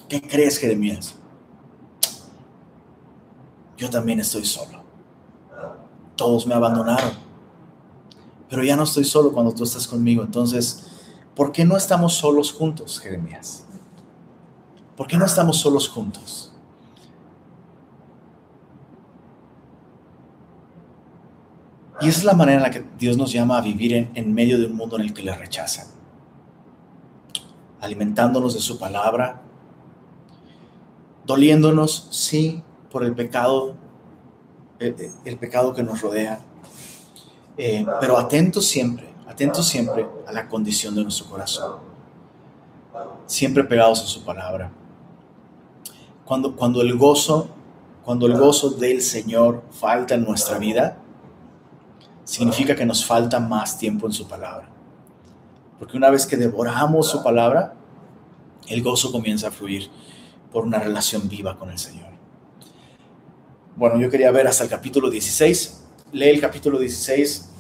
[0.09, 1.15] ¿Qué crees, Jeremías?
[3.77, 4.83] Yo también estoy solo.
[6.17, 7.31] Todos me abandonaron
[8.51, 10.25] pero ya no estoy solo cuando tú estás conmigo.
[10.25, 10.83] Entonces,
[11.37, 13.65] ¿por qué no estamos solos juntos, Jeremías?
[14.97, 16.50] ¿Por qué no estamos solos juntos?
[22.01, 24.59] Y esa es la manera en la que Dios nos llama a vivir en, medio
[24.59, 25.87] de un mundo en el que le rechazan.
[27.81, 29.43] Alimentándonos de su palabra,
[31.27, 33.75] doliéndonos, sí, por el pecado,
[34.79, 36.41] el, el pecado que nos rodea,
[37.63, 41.77] eh, pero atentos siempre, atentos siempre a la condición de nuestro corazón.
[43.27, 44.73] Siempre pegados a su palabra.
[46.25, 47.49] Cuando, cuando el gozo,
[48.03, 51.00] cuando el gozo del Señor falta en nuestra vida,
[52.31, 54.69] significa que nos falta más tiempo en su palabra.
[55.81, 57.75] Porque una vez que devoramos su palabra,
[58.69, 59.91] el gozo comienza a fluir
[60.53, 62.09] por una relación viva con el Señor.
[63.75, 65.83] Bueno, yo quería ver hasta el capítulo 16.
[66.13, 67.51] Lee el capítulo 16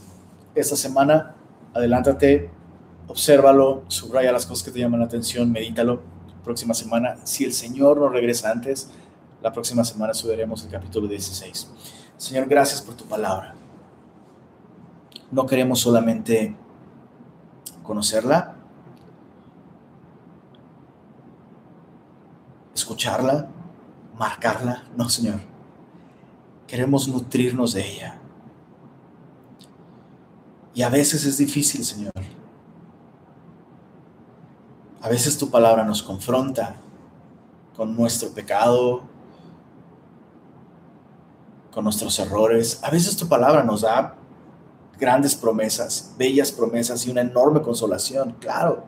[0.54, 1.34] esta semana,
[1.74, 2.48] adelántate,
[3.08, 6.00] obsérvalo, subraya las cosas que te llaman la atención, medítalo.
[6.44, 8.88] Próxima semana, si el Señor no regresa antes,
[9.42, 11.68] la próxima semana subiremos el capítulo 16.
[12.16, 13.56] Señor, gracias por tu palabra.
[15.30, 16.56] No queremos solamente
[17.82, 18.56] conocerla,
[22.74, 23.48] escucharla,
[24.18, 24.84] marcarla.
[24.96, 25.40] No, Señor.
[26.66, 28.18] Queremos nutrirnos de ella.
[30.74, 32.12] Y a veces es difícil, Señor.
[35.02, 36.76] A veces tu palabra nos confronta
[37.76, 39.02] con nuestro pecado,
[41.70, 42.80] con nuestros errores.
[42.82, 44.16] A veces tu palabra nos da
[45.00, 48.84] grandes promesas, bellas promesas y una enorme consolación, claro.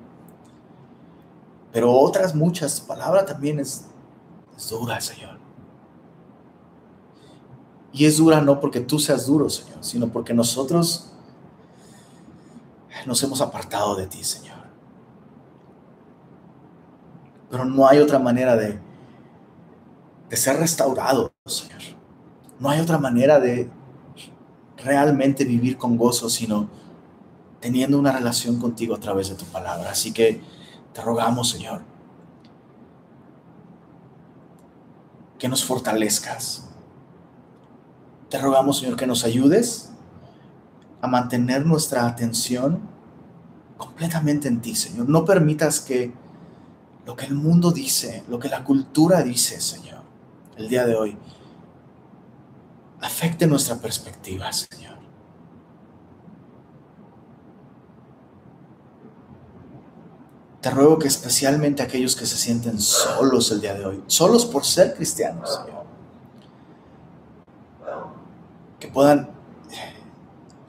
[1.73, 3.87] Pero otras muchas, palabra también es,
[4.57, 5.39] es dura, Señor.
[7.93, 11.11] Y es dura no porque tú seas duro, Señor, sino porque nosotros
[13.07, 14.59] nos hemos apartado de ti, Señor.
[17.51, 18.79] Pero no hay otra manera de,
[20.29, 21.81] de ser restaurado, Señor.
[22.59, 23.71] No hay otra manera de
[24.85, 26.68] realmente vivir con gozo, sino
[27.61, 29.91] teniendo una relación contigo a través de tu palabra.
[29.91, 30.41] Así que
[30.93, 31.83] te rogamos, Señor,
[35.39, 36.68] que nos fortalezcas.
[38.28, 39.91] Te rogamos, Señor, que nos ayudes
[41.01, 42.80] a mantener nuestra atención
[43.76, 45.09] completamente en ti, Señor.
[45.09, 46.12] No permitas que
[47.05, 50.03] lo que el mundo dice, lo que la cultura dice, Señor,
[50.57, 51.16] el día de hoy,
[53.03, 54.96] afecte nuestra perspectiva, Señor.
[60.61, 64.64] Te ruego que especialmente aquellos que se sienten solos el día de hoy, solos por
[64.64, 65.82] ser cristianos, Señor,
[68.78, 69.30] que puedan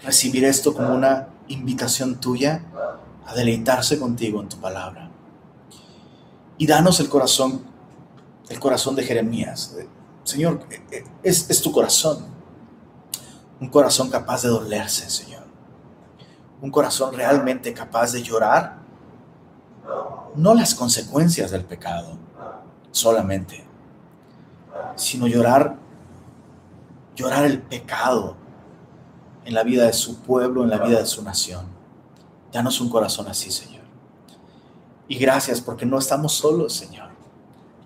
[0.01, 2.63] recibir esto como una invitación tuya
[3.25, 5.11] a deleitarse contigo en tu palabra.
[6.57, 7.63] Y danos el corazón,
[8.49, 9.75] el corazón de Jeremías.
[10.24, 10.65] Señor,
[11.21, 12.26] es, es tu corazón.
[13.59, 15.43] Un corazón capaz de dolerse, Señor.
[16.61, 18.84] Un corazón realmente capaz de llorar
[20.36, 22.17] no las consecuencias del pecado
[22.91, 23.63] solamente,
[24.95, 25.76] sino llorar,
[27.15, 28.36] llorar el pecado
[29.45, 31.65] en la vida de su pueblo, en la vida de su nación.
[32.51, 33.84] Danos un corazón así, Señor.
[35.07, 37.03] Y gracias porque no estamos solos, Señor.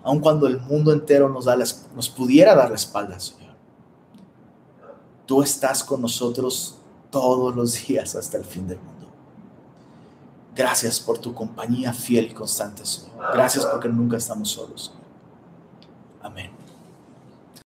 [0.08, 3.54] Aun cuando el mundo entero nos, pudiera dar la espalda, Señor.
[5.26, 6.78] Tú estás con nosotros
[7.10, 9.06] todos los días hasta el fin del mundo.
[10.56, 13.34] Gracias por tu compañía fiel y constante, Señor.
[13.34, 14.94] Gracias porque nunca estamos solos.
[16.22, 16.57] Amén.